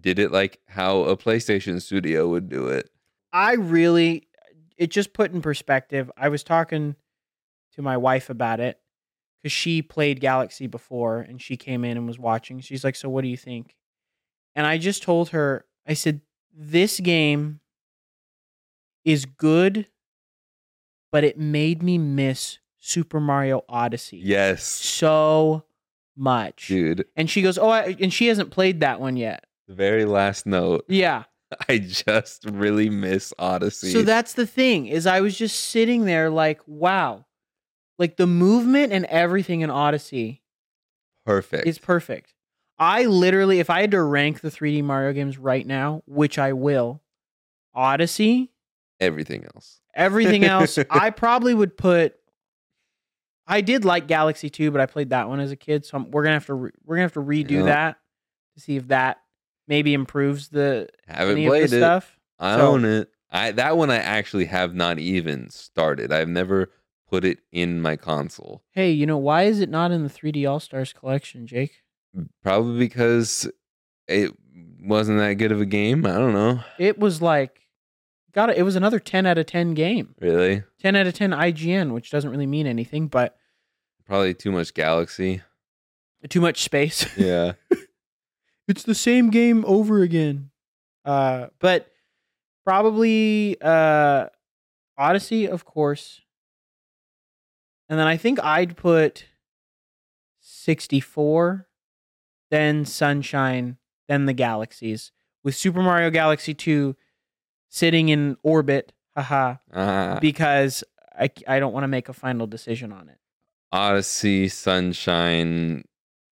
[0.01, 2.89] did it like how a PlayStation studio would do it.
[3.33, 4.27] I really,
[4.77, 6.09] it just put in perspective.
[6.15, 6.95] I was talking
[7.73, 8.79] to my wife about it
[9.41, 12.59] because she played Galaxy before and she came in and was watching.
[12.59, 13.75] She's like, So what do you think?
[14.55, 16.21] And I just told her, I said,
[16.55, 17.59] This game
[19.03, 19.87] is good,
[21.11, 25.63] but it made me miss Super Mario Odyssey Yes, so
[26.15, 26.67] much.
[26.67, 27.05] dude.
[27.15, 29.45] And she goes, Oh, I, and she hasn't played that one yet.
[29.67, 30.85] The very last note.
[30.87, 31.23] Yeah.
[31.69, 33.91] I just really miss Odyssey.
[33.91, 37.25] So that's the thing is I was just sitting there like, wow.
[37.99, 40.41] Like the movement and everything in Odyssey
[41.25, 41.67] perfect.
[41.67, 42.33] is perfect.
[42.79, 46.53] I literally if I had to rank the 3D Mario games right now, which I
[46.53, 47.01] will,
[47.73, 48.51] Odyssey,
[48.99, 49.79] Everything else.
[49.95, 52.15] everything else, I probably would put
[53.45, 56.11] I did like Galaxy 2, but I played that one as a kid, so I'm,
[56.11, 57.63] we're going to have to re, we're going to have to redo Yeah.
[57.63, 57.97] that
[58.55, 59.17] to see if that
[59.67, 61.79] maybe improves the Haven't any of played the it.
[61.79, 62.19] stuff.
[62.39, 63.09] I So- own it.
[63.31, 66.11] I that one I actually have not even started.
[66.11, 66.71] I've never
[67.09, 68.63] put it in my console.
[68.71, 71.81] Hey, you know why is it not in the 3D All Stars collection, Jake?
[72.15, 73.49] Mm, probably because
[74.07, 74.31] it
[74.83, 76.05] wasn't that good of a game.
[76.05, 76.59] I don't know.
[76.77, 77.61] It was like
[78.33, 78.57] got it.
[78.57, 80.13] It was another 10 out of 10 game.
[80.19, 80.63] Really?
[80.79, 83.35] 10 out of 10 IGN, which doesn't really mean anything, but
[84.05, 85.41] Probably too much Galaxy.
[86.29, 87.07] too much space.
[87.17, 87.53] Yeah.
[88.67, 90.51] it's the same game over again.
[91.05, 91.87] Uh, but
[92.65, 94.27] probably uh,
[94.97, 96.21] Odyssey, of course.
[97.89, 99.25] And then I think I'd put
[100.39, 101.67] 64,
[102.49, 105.11] then Sunshine, then the Galaxies,
[105.43, 106.95] with Super Mario Galaxy 2
[107.69, 108.93] sitting in orbit.
[109.15, 109.55] Haha.
[109.73, 110.83] Ah, because
[111.17, 113.17] I, I don't want to make a final decision on it.
[113.71, 115.83] Odyssey, Sunshine,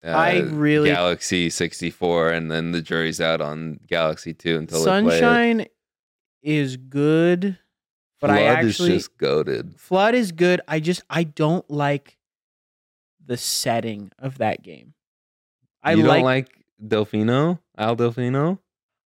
[0.04, 4.86] uh, I really- Galaxy 64, and then the jury's out on Galaxy 2 until they
[4.86, 5.20] play it.
[5.20, 5.66] Sunshine
[6.42, 7.58] is good,
[8.20, 9.80] but I actually is just goaded.
[9.80, 10.62] Flood is good.
[10.68, 12.18] I just I don't like
[13.24, 14.94] the setting of that game.
[15.84, 17.60] I you like, don't like Delfino?
[17.78, 18.60] Isle Delfino?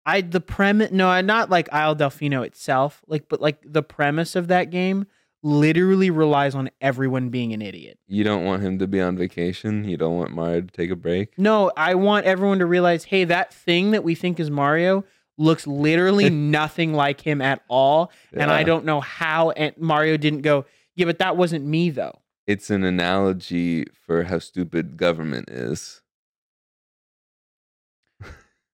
[0.06, 0.90] I the premise.
[0.90, 3.02] No, I not like Isle Delfino itself.
[3.06, 5.06] Like, but like the premise of that game
[5.42, 7.98] literally relies on everyone being an idiot.
[8.06, 9.84] You don't want him to be on vacation?
[9.84, 11.38] You don't want Mario to take a break?
[11.38, 15.04] No, I want everyone to realize, hey, that thing that we think is Mario
[15.38, 18.12] looks literally nothing like him at all.
[18.32, 22.18] And I don't know how and Mario didn't go, yeah, but that wasn't me though.
[22.46, 26.02] It's an analogy for how stupid government is.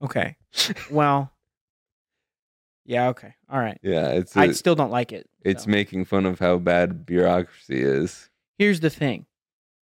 [0.03, 0.37] Okay.
[0.91, 1.33] Well,
[2.87, 3.35] yeah, okay.
[3.51, 3.79] All right.
[3.83, 5.29] Yeah, it's I a, still don't like it.
[5.43, 5.71] it's so.
[5.71, 8.31] making fun of how bad bureaucracy is.
[8.59, 9.27] Here's the thing.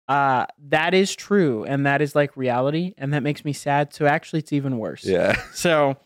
[0.09, 3.92] Uh that is true and that is like reality and that makes me sad.
[3.94, 5.05] So actually it's even worse.
[5.05, 5.40] Yeah.
[5.55, 5.96] So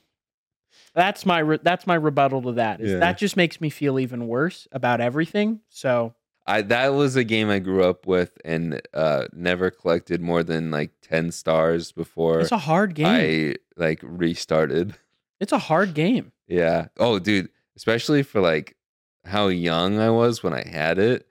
[0.94, 2.80] that's my re- that's my rebuttal to that.
[2.80, 2.98] Is Yeah.
[2.98, 5.60] that just makes me feel even worse about everything.
[5.68, 6.14] So
[6.46, 10.70] I that was a game I grew up with and uh never collected more than
[10.70, 13.06] like 10 stars before it's a hard game.
[13.06, 14.94] I like restarted.
[15.40, 16.32] it's a hard game.
[16.48, 16.88] Yeah.
[16.98, 18.76] Oh, dude, especially for like
[19.24, 21.26] how young I was when I had it,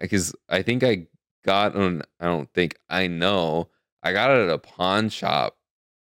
[0.00, 1.06] because I think I
[1.44, 2.02] got on.
[2.20, 3.68] I don't think I know.
[4.02, 5.56] I got it at a pawn shop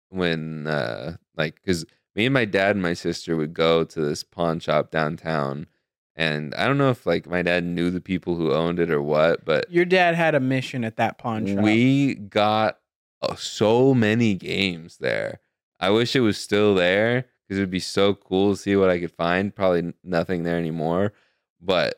[0.09, 1.86] when, uh like, because
[2.16, 5.68] me and my dad and my sister would go to this pawn shop downtown,
[6.16, 9.01] and I don't know if like my dad knew the people who owned it or
[9.01, 11.64] what, but Your dad had a mission at that pawn shop.
[11.64, 12.80] we got
[13.22, 15.39] uh, so many games there.
[15.80, 18.89] I wish it was still there because it would be so cool to see what
[18.89, 19.54] I could find.
[19.54, 21.12] Probably nothing there anymore.
[21.60, 21.95] but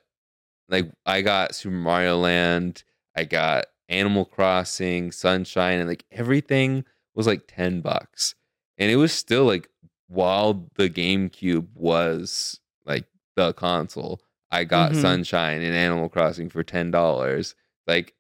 [0.68, 2.84] like I got Super Mario Land,
[3.16, 8.34] I got Animal Crossing, Sunshine, and like everything was like 10 bucks.
[8.80, 9.70] And it was still like
[10.08, 15.02] while the GameCube was like the console, I got Mhm.
[15.02, 17.54] Sunshine and Animal Crossing for $10.
[17.86, 18.16] Like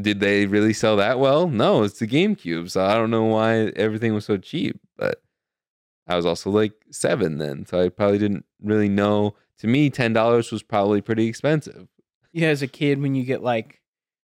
[0.00, 1.48] did they really sell that well?
[1.48, 2.70] No, it's the GameCube.
[2.70, 4.78] So I don't know why everything was so cheap,
[6.10, 9.34] I was also like 7 then, so I probably didn't really know.
[9.58, 11.88] To me, $10 was probably pretty expensive.
[12.32, 13.80] Yeah, as a kid, when you get like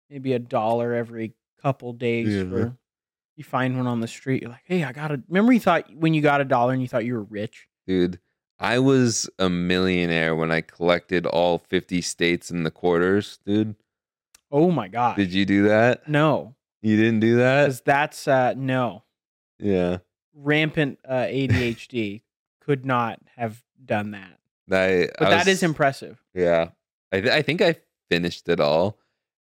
[0.09, 2.43] maybe a dollar every couple days Yeah.
[2.49, 2.77] for
[3.35, 5.21] you find one on the street, you're like, hey, I got a.
[5.29, 7.67] Remember, you thought when you got a dollar and you thought you were rich.
[7.87, 8.19] Dude,
[8.59, 13.75] I was a millionaire when I collected all 50 states in the quarters, dude.
[14.51, 15.15] Oh my god!
[15.15, 16.07] Did you do that?
[16.09, 17.65] No, You didn't do that?
[17.67, 19.03] because that's uh no
[19.59, 19.99] Yeah.
[20.41, 22.21] Rampant uh, ADHD
[22.61, 24.39] could not have done that.
[24.71, 26.21] I, But I that is was- impressive.
[26.33, 26.69] Yeah.
[27.11, 27.75] I, th- I think I
[28.09, 28.97] finished it all.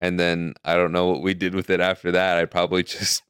[0.01, 2.38] And then I don't know what we did with it after that.
[2.38, 3.23] I probably just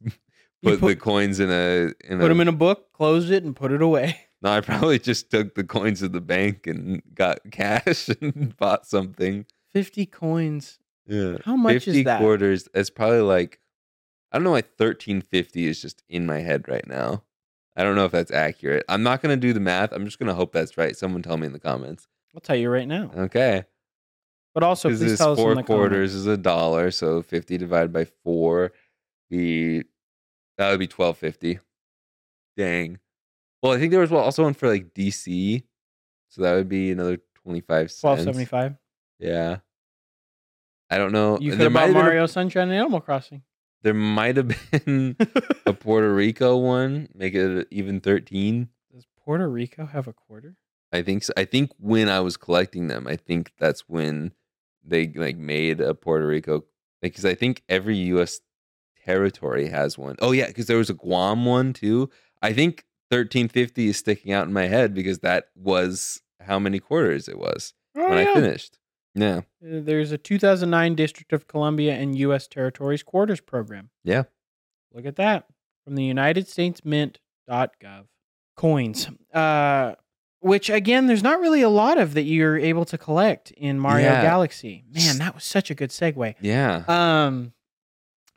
[0.63, 3.43] put, put- the coins in a in Put a them in a book, closed it,
[3.43, 4.19] and put it away.
[4.43, 8.85] No, I probably just took the coins to the bank and got cash and bought
[8.85, 9.45] something.
[9.71, 10.79] Fifty coins.
[11.07, 11.37] Yeah.
[11.45, 12.19] How much 50 is that?
[12.19, 12.67] quarters.
[12.73, 13.61] It's probably like
[14.33, 17.23] I don't know why 1350 is just in my head right now.
[17.75, 18.85] I don't know if that's accurate.
[18.87, 19.91] I'm not gonna do the math.
[19.91, 20.95] I'm just gonna hope that's right.
[20.95, 22.07] Someone tell me in the comments.
[22.35, 23.11] I'll tell you right now.
[23.15, 23.63] Okay.
[24.53, 26.13] But also, please tell us in the quarters comments.
[26.13, 28.71] is a dollar, so 50 divided by four
[29.29, 29.79] be
[30.57, 31.59] that would be 1250.
[32.55, 32.99] Dang.
[33.63, 35.63] Well, I think there was also one for like DC.
[36.29, 38.01] So that would be another 25 cents.
[38.01, 38.75] Twelve seventy five.
[39.19, 39.57] Yeah.
[40.89, 41.39] I don't know.
[41.39, 43.41] You could have bought been a- Mario Sunshine and Animal Crossing.
[43.83, 44.47] There might have
[44.85, 45.15] been
[45.65, 48.69] a Puerto Rico one, make it even 13.
[48.93, 50.55] Does Puerto Rico have a quarter?
[50.91, 51.33] I think so.
[51.37, 54.31] I think when I was collecting them, I think that's when
[54.83, 56.65] they like made a Puerto Rico
[57.01, 58.41] because I think every US
[59.05, 60.15] territory has one.
[60.19, 62.09] Oh yeah, because there was a Guam one too.
[62.41, 67.27] I think 1350 is sticking out in my head because that was how many quarters
[67.27, 68.77] it was Oh, when I oh, finished.
[69.15, 69.37] Yeah.
[69.63, 72.47] Uh, There's a 2009 District of Columbia and U.S.
[72.47, 73.89] Territories Quarters Program.
[74.03, 74.23] Yeah.
[74.93, 75.45] Look at that
[75.83, 78.05] from the United States Mint.gov.
[78.55, 79.93] Coins, uh,
[80.39, 84.05] which again, there's not really a lot of that you're able to collect in Mario
[84.07, 84.21] Yeah.
[84.21, 84.83] Galaxy.
[84.93, 86.35] Man, that was such a good segue.
[86.39, 86.83] Yeah.
[86.87, 87.53] Um,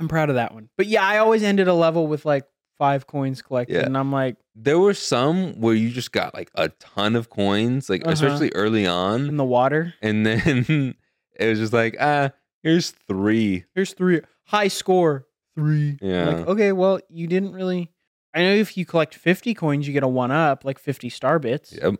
[0.00, 0.70] I'm proud of that one.
[0.78, 2.44] But yeah, I always ended a level with like
[2.78, 3.86] five coins collected, Yeah.
[3.86, 7.88] and I'm like, there were some where you just got like a ton of coins,
[7.90, 8.12] like Uh-huh.
[8.12, 9.28] especially early on.
[9.28, 9.94] in the water.
[10.02, 10.94] and then
[11.38, 12.30] it was just like ah
[12.62, 15.98] here's three Here's three high score three.
[16.02, 16.26] Yeah.
[16.28, 17.90] Like, okay, well, you didn't really.
[18.34, 21.38] I know if you collect 50 coins, you get a one up, like 50 star
[21.38, 21.72] bits.
[21.72, 21.94] yep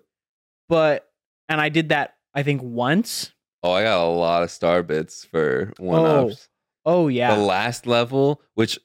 [0.68, 1.08] But
[1.48, 3.32] and I did that I think once.
[3.62, 6.48] oh i got a lot of star bits for one ups
[6.84, 7.34] Oh yeah.
[7.34, 8.78] the last level which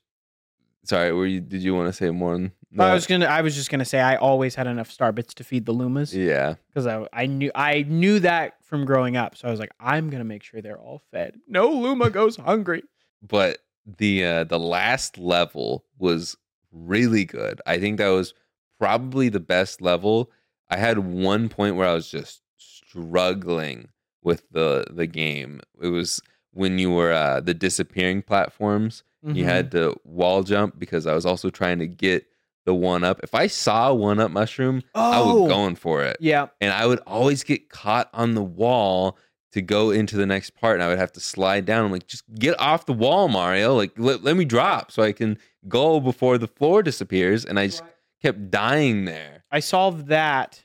[0.84, 3.26] sorry were you did you want to say more than I was gonna.
[3.26, 6.14] I was just gonna say I always had enough star bits to feed the Lumas
[6.14, 9.36] yeah because I, I knew I knew that from growing up.
[9.36, 11.36] So I was like, I'm gonna make sure they're all fed.
[11.48, 12.84] No Luma goes hungry.
[13.22, 16.38] but the uh the last level was
[16.72, 18.34] really good i think that was
[18.80, 20.30] probably the best level
[20.70, 23.88] i had one point where i was just struggling
[24.24, 26.22] with the the game it was
[26.54, 29.48] when you were uh the disappearing platforms you Mhm.
[29.48, 32.26] had to wall jump because i was also trying to get
[32.66, 35.42] the one up if i saw a one up mushroom i Oh.
[35.42, 36.48] was going for it Yeah.
[36.60, 39.18] and I would always get caught on the wall
[39.54, 41.84] to go into the next part, and I would have to slide down.
[41.84, 43.76] I'm like, just get off the wall, Mario!
[43.76, 47.44] Like, let, let me drop so I can go before the floor disappears.
[47.44, 47.84] And I just
[48.22, 49.44] kept dying there.
[49.52, 50.64] I solved that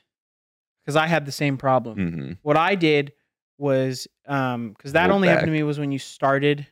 [0.85, 1.95] because I had the same problem.
[1.97, 3.11] hmm What I did
[3.57, 6.65] was um because that Roll only happened to me was when you started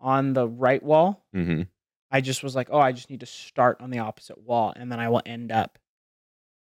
[0.00, 1.24] on the right wall.
[1.32, 1.62] hmm
[2.10, 4.90] I just was like, oh, I just need to start on the opposite wall, and
[4.92, 5.78] then I will end up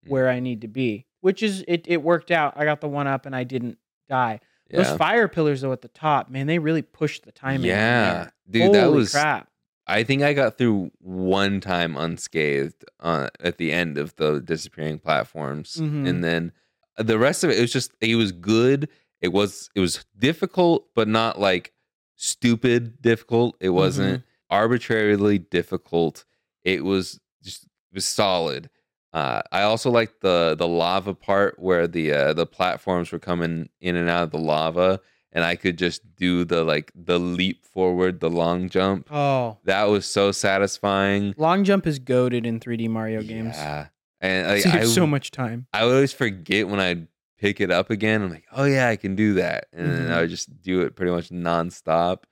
[0.06, 0.10] Mm.
[0.12, 1.06] where I need to be.
[1.22, 1.86] Which is it.
[1.88, 2.54] It worked out.
[2.56, 3.78] I got the one up, and I didn't
[4.10, 4.40] die.
[4.70, 7.68] Yeah, Those fire pillars though at the top, man, they really pushed the timing.
[7.70, 9.12] yeah, dude, Holy that was.
[9.12, 9.50] crap.
[9.88, 14.98] I think I got through one time unscathed uh, at the end of the disappearing
[15.00, 16.08] platforms, Mhm.
[16.10, 16.52] and then
[16.98, 18.90] the rest of it, it was just it was good.
[19.22, 21.72] It was it was difficult, but not like
[22.16, 23.56] stupid difficult.
[23.60, 26.26] It wasn't arbitrarily difficult.
[26.64, 28.70] It was just it was solid.
[29.14, 33.70] Uh, I also liked the the lava part where the uh, the platforms were coming
[33.80, 35.00] in and out of the lava,
[35.32, 39.08] and I could just do the like the leap forward, the long jump.
[39.12, 41.34] Oh, That was so satisfying.
[41.38, 43.56] long jump is goaded in 3D Mario games.
[43.56, 43.88] Yeah.
[44.22, 45.68] And like, I, so much time.
[45.74, 47.08] I would always forget when I'd
[47.46, 48.24] pick it up again.
[48.24, 50.22] I'm like, oh yeah, I can do that, and then I mm-hmm.
[50.22, 52.24] would just do it pretty much nonstop.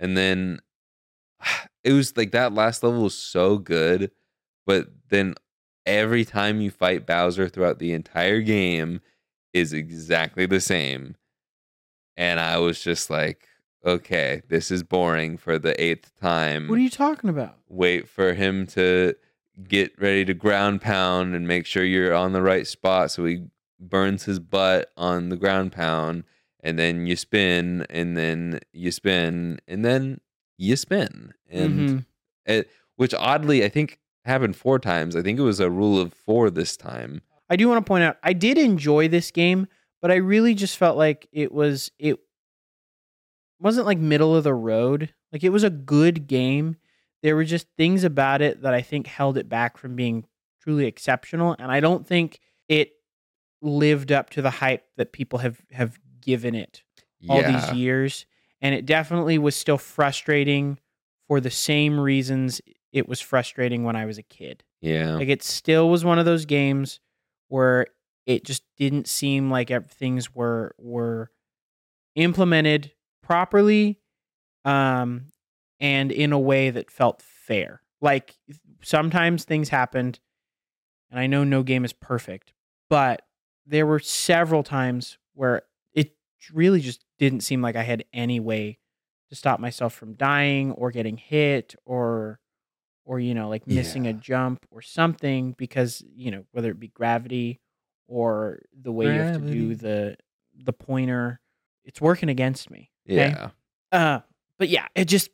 [0.00, 0.60] And then
[1.84, 4.10] it was like that last level was so good,
[4.66, 5.34] but then
[5.86, 9.00] every time you fight Bowser throughout the entire game
[9.52, 11.14] is exactly the same.
[12.16, 13.46] And I was just like,
[13.86, 16.66] okay, this is boring for the eighth time.
[16.66, 17.58] What are you talking about?
[17.68, 19.14] Wait for him to
[19.68, 23.44] get ready to ground pound and make sure you're on the right spot so he
[23.80, 26.24] burns his butt on the ground pound
[26.60, 30.20] and then you spin and then you spin and then
[30.56, 32.04] you spin and Mhm.
[32.46, 35.14] it, which oddly I think happened four times.
[35.14, 37.22] I think it was a rule of four this time.
[37.48, 39.68] I do want to point out I did enjoy this game,
[40.02, 42.18] but I really just felt like it was it
[43.60, 45.12] wasn't like middle of the road.
[45.32, 46.76] Like it was a good game.
[47.22, 50.24] There were just things about it that I think held it back from being
[50.60, 52.92] truly exceptional, and I don't think it
[53.60, 56.82] lived up to the hype that people have have given it
[57.28, 57.52] all yeah.
[57.52, 58.26] these years.
[58.60, 60.78] And it definitely was still frustrating
[61.28, 62.60] for the same reasons
[62.92, 64.64] it was frustrating when I was a kid.
[64.80, 65.14] Yeah.
[65.14, 67.00] Like it still was one of those games
[67.48, 67.86] where
[68.26, 71.30] it just didn't seem like things were were
[72.14, 72.92] implemented
[73.22, 74.00] properly
[74.64, 75.26] um
[75.78, 77.82] and in a way that felt fair.
[78.00, 78.36] Like
[78.82, 80.18] sometimes things happened
[81.10, 82.52] and I know no game is perfect,
[82.90, 83.22] but
[83.68, 85.62] there were several times where
[85.92, 86.16] it
[86.52, 88.78] really just didn't seem like I had any way
[89.28, 92.40] to stop myself from dying or getting hit or
[93.04, 96.88] or you know like missing a jump or something because you know whether it be
[96.88, 97.60] gravity
[98.06, 100.16] or the way you have to do the
[100.64, 101.40] the pointer
[101.84, 103.30] it's working against me okay?
[103.30, 103.50] Yeah.
[103.92, 104.20] uh
[104.58, 105.30] but yeah it just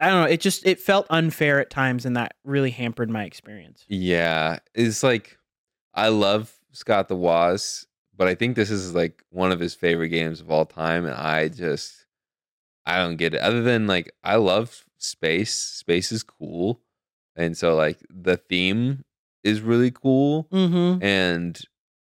[0.00, 3.24] i don't know it just it felt unfair at times and that really hampered my
[3.24, 4.58] experience Yeah.
[4.74, 5.38] It's like
[5.92, 10.08] I love Scott the Woz, but I think this is like one of his favorite
[10.10, 11.06] games of all time.
[11.06, 12.06] And I just
[12.84, 13.40] I don't get it.
[13.40, 15.54] Other than like I love space.
[15.54, 16.80] Space is cool.
[17.36, 19.04] And so like the theme
[19.42, 20.48] is really cool.
[20.52, 21.60] mm-hmm And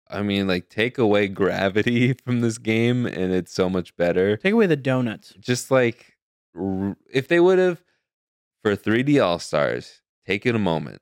[0.09, 4.37] I mean like take away gravity from this game and it's so much better.
[4.37, 6.17] take away the donuts just like
[6.55, 7.83] r- if they would have
[8.63, 11.01] for 3D All Stars taken a moment,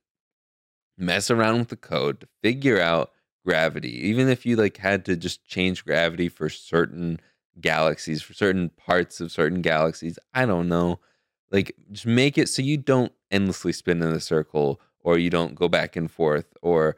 [0.98, 3.12] mess around with the code to figure out
[3.46, 7.20] gravity, even if you like had to just change gravity for certain
[7.60, 11.00] galaxies, for certain parts of certain galaxies, I don't know.
[11.52, 15.56] Like just make it so you don't endlessly spin in a circle or you don't
[15.56, 16.96] go back and forth or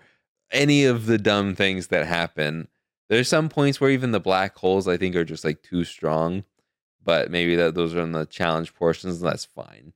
[0.52, 2.68] any of the dumb things that happen.
[3.10, 6.44] There's some points where even the black holes I think are just like too strong
[7.06, 9.94] but maybe that those are in the challenge portions and that's fine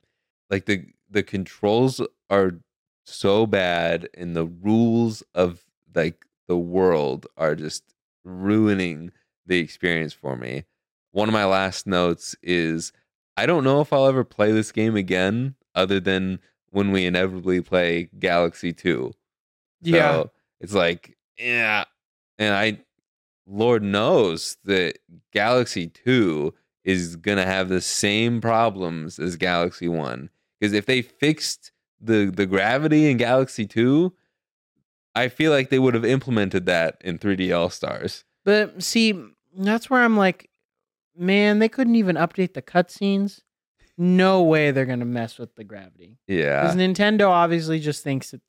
[0.50, 2.60] like the the controls are
[3.04, 7.84] so bad and the rules of like the world are just
[8.24, 9.12] ruining
[9.46, 10.64] the experience for me
[11.12, 12.92] one of my last notes is
[13.36, 16.38] i don't know if i'll ever play this game again other than
[16.70, 19.12] when we inevitably play galaxy 2
[19.82, 20.30] yeah so
[20.60, 21.84] it's like, yeah.
[22.38, 22.78] And I,
[23.46, 24.98] Lord knows that
[25.32, 26.52] Galaxy 2
[26.84, 30.30] is going to have the same problems as Galaxy 1.
[30.58, 34.12] Because if they fixed the, the gravity in Galaxy 2,
[35.18, 38.24] I feel like they would have implemented that in 3D All Stars.
[38.44, 39.14] but see
[39.56, 40.48] that's where i'm like
[41.16, 43.40] man they couldn't even update the cutscenes
[43.96, 46.60] no way they're gonna mess with the gravity Yeah.
[46.62, 48.40] Because Nintendo obviously just thinks that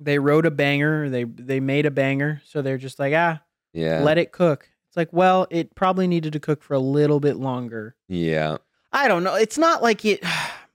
[0.00, 3.40] they wrote a banger, they they made a banger, so they're just like, ah,
[3.72, 4.00] Yeah.
[4.02, 4.68] let it cook.
[4.88, 7.94] It's like, well, it probably needed to cook for a little bit longer.
[8.08, 8.56] yeah.
[8.92, 9.34] I don't know.
[9.34, 10.22] It's not like it.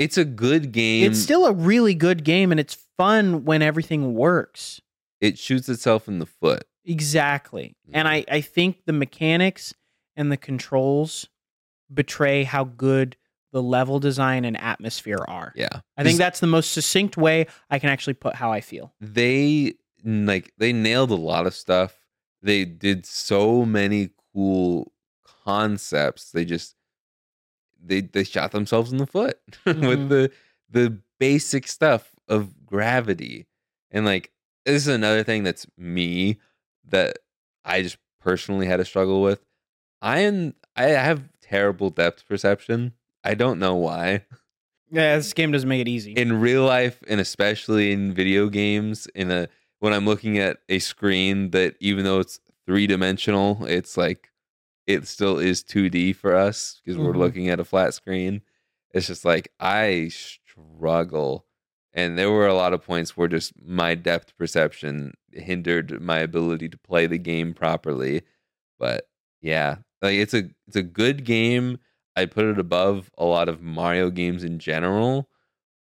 [0.00, 1.10] It's a good game.
[1.10, 4.80] It's still a really good game, and it's fun when everything works.
[5.20, 6.64] it shoots itself in the foot.
[6.86, 7.76] Exactly.
[7.92, 8.08] And.
[8.08, 8.34] I mm-hmm.
[8.34, 9.74] I think the mechanics
[10.16, 11.28] and the controls
[11.92, 13.16] betray how good
[13.52, 15.52] the level design and atmosphere are.
[15.54, 15.80] Yeah.
[15.98, 18.94] I think that's the most succinct way I can actually put how I feel.
[19.00, 21.98] they like they nailed a lot of stuff.
[22.42, 24.92] They did so many cool
[25.44, 26.30] concepts.
[26.30, 26.74] They just
[27.84, 29.86] they they shot themselves in the foot Mhm.
[29.88, 30.30] with the
[30.70, 33.46] the basic stuff of gravity.
[33.90, 34.30] And like
[34.64, 36.38] this is another thing that's me
[36.88, 37.18] that
[37.64, 39.44] I just personally had a struggle with.
[40.02, 42.92] I am I have terrible depth perception.
[43.24, 44.24] I don't know why
[44.90, 46.12] Yeah, this game doesn't make it easy.
[46.12, 49.48] in real life and especially in video games in a
[49.80, 54.29] when i'm looking at a screen that even though it's three dimensional it's like
[54.94, 57.18] it still is 2d for us because we're Mhm.
[57.18, 58.42] looking at a flat screen
[58.92, 61.46] it's just like i struggle
[61.92, 66.68] And there were a lot of points where just my depth perception hindered my ability
[66.68, 68.22] to play the game properly.
[68.78, 69.08] But
[69.42, 71.78] yeah, like it's a it's a good game.
[72.16, 75.28] I put it above a lot of Mario games in general.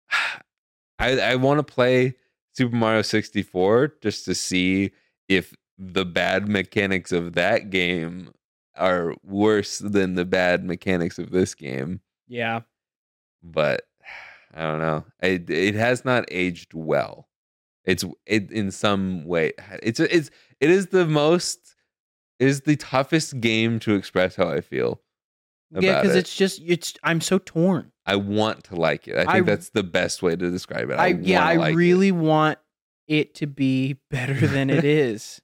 [0.99, 2.15] I I want to play
[2.53, 4.91] Super Mario 64 just to see
[5.27, 8.31] if the bad mechanics of that game
[8.75, 12.01] are worse than the bad mechanics of this game.
[12.27, 12.61] Yeah.
[13.43, 13.83] But
[14.53, 15.05] I don't know.
[15.21, 17.27] It it has not aged well.
[17.85, 19.53] It's it in some way.
[19.83, 21.75] It's it's it is the most
[22.39, 25.01] it is the toughest game to express how I feel.
[25.73, 26.19] Yeah, because it.
[26.19, 27.91] it's just it's I'm so torn.
[28.05, 29.15] I want to like it.
[29.15, 30.95] I think I- that's the best way to describe it.
[30.99, 31.77] I, I, yeah, I like it.
[31.77, 32.59] really want
[33.07, 35.41] it to be better than it is.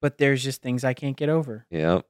[0.00, 1.66] But there's just things I can't get over.
[1.70, 2.06] Yep.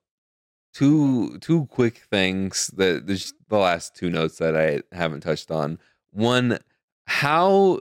[0.78, 5.80] Two two quick things that the last two notes that I haven't touched on.
[6.12, 6.60] One,
[7.08, 7.80] how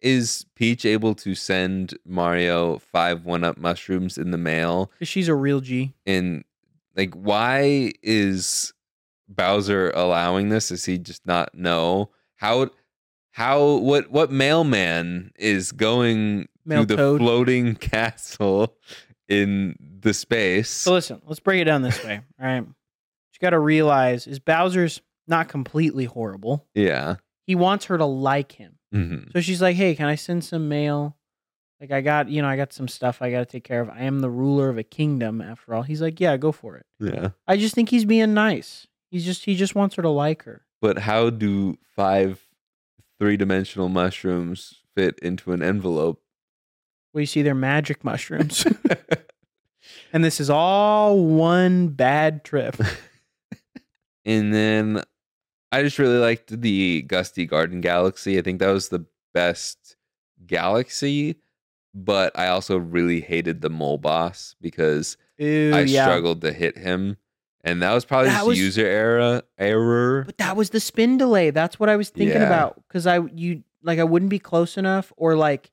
[0.00, 4.92] is Peach able to send Mario five one up mushrooms in the mail?
[4.92, 5.96] Because she's a real G.
[6.06, 6.44] And
[6.94, 8.72] like why is
[9.28, 10.68] Bowser allowing this?
[10.68, 12.10] Does he just not know?
[12.36, 12.70] How
[13.32, 17.20] how what what mailman is going Mail to the toad.
[17.20, 18.76] floating castle
[19.28, 20.70] in the space?
[20.70, 22.20] So listen, let's break it down this way.
[22.40, 22.60] All right.
[22.60, 22.68] What
[23.34, 26.66] you got to realize is Bowser's not completely horrible.
[26.74, 27.16] yeah.
[27.46, 28.78] He wants her to like him.
[28.92, 31.16] hmm So she's like, "Hey, can I send some mail?
[31.80, 33.88] Like I got, you know, I got some stuff I got to take care of.
[33.88, 36.86] I am the ruler of a kingdom after all." He's like, "Yeah, go for it."
[36.98, 37.28] Yeah.
[37.46, 38.88] I just think he's being nice.
[39.12, 40.62] He's just he just wants her to like her.
[40.82, 42.42] But how do five
[43.20, 46.20] three dimensional mushrooms fit into an envelope?
[47.16, 48.66] Well, you see, they're magic mushrooms,
[50.12, 52.76] and this is all one bad trip.
[54.26, 55.02] and then
[55.72, 58.38] I just really liked the Gusty Garden Galaxy.
[58.38, 59.96] I think that was the best
[60.46, 61.36] galaxy,
[61.94, 66.04] but I also really hated the mole boss because Ooh, I yeah.
[66.04, 67.16] struggled to hit him.
[67.64, 70.24] And that was probably That just was- user error error.
[70.26, 71.48] But that was the spin delay.
[71.48, 72.46] That's what I was thinking Yeah.
[72.46, 75.70] about because I you like I wouldn't be close enough, or like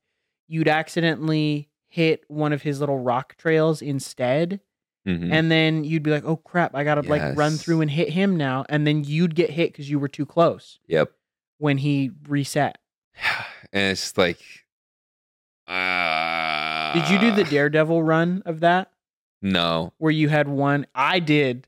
[0.47, 4.59] you'd accidentally hit one of his little rock trails instead,
[5.07, 5.31] Mhm.
[5.31, 8.35] and then you'd be like, "Oh crap, I gotta like run through and hit him
[8.37, 11.11] now," and then you'd get hit because you were too close Yep.
[11.57, 12.77] when he reset.
[13.73, 14.39] And it's like
[15.67, 18.91] uh, Did you do the Daredevil run of that
[19.41, 19.93] No.
[19.97, 20.85] where you had one?
[20.93, 21.67] I did.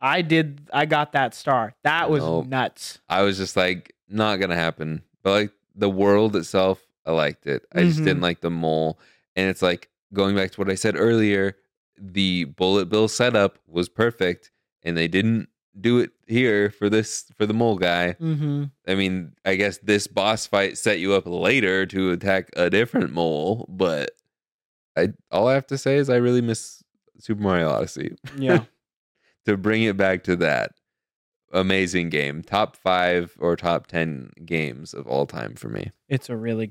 [0.00, 0.68] I did.
[0.72, 1.74] I got that star.
[1.84, 2.46] That was Nope.
[2.46, 3.00] nuts.
[3.08, 5.02] I was just like, not gonna happen.
[5.22, 7.64] But like the world itself, I liked it.
[7.74, 8.04] I just Mhm.
[8.04, 8.98] didn't like the mole.
[9.36, 11.56] And it's like going back to what I said earlier,
[11.98, 14.50] the bullet bill setup was perfect,
[14.82, 15.48] and they didn't
[15.80, 18.14] do it here for this for the mole guy.
[18.20, 18.64] Mm-hmm.
[18.86, 23.12] I mean, I guess this boss fight set you up later to attack a different
[23.12, 24.10] mole, but
[24.96, 26.82] I all I have to say is I really miss
[27.18, 28.16] Super Mario Odyssey.
[28.36, 28.64] Yeah.
[29.46, 30.72] to bring it back to that
[31.54, 36.36] amazing game top five or top 10 games of all time for me it's a
[36.36, 36.70] really good.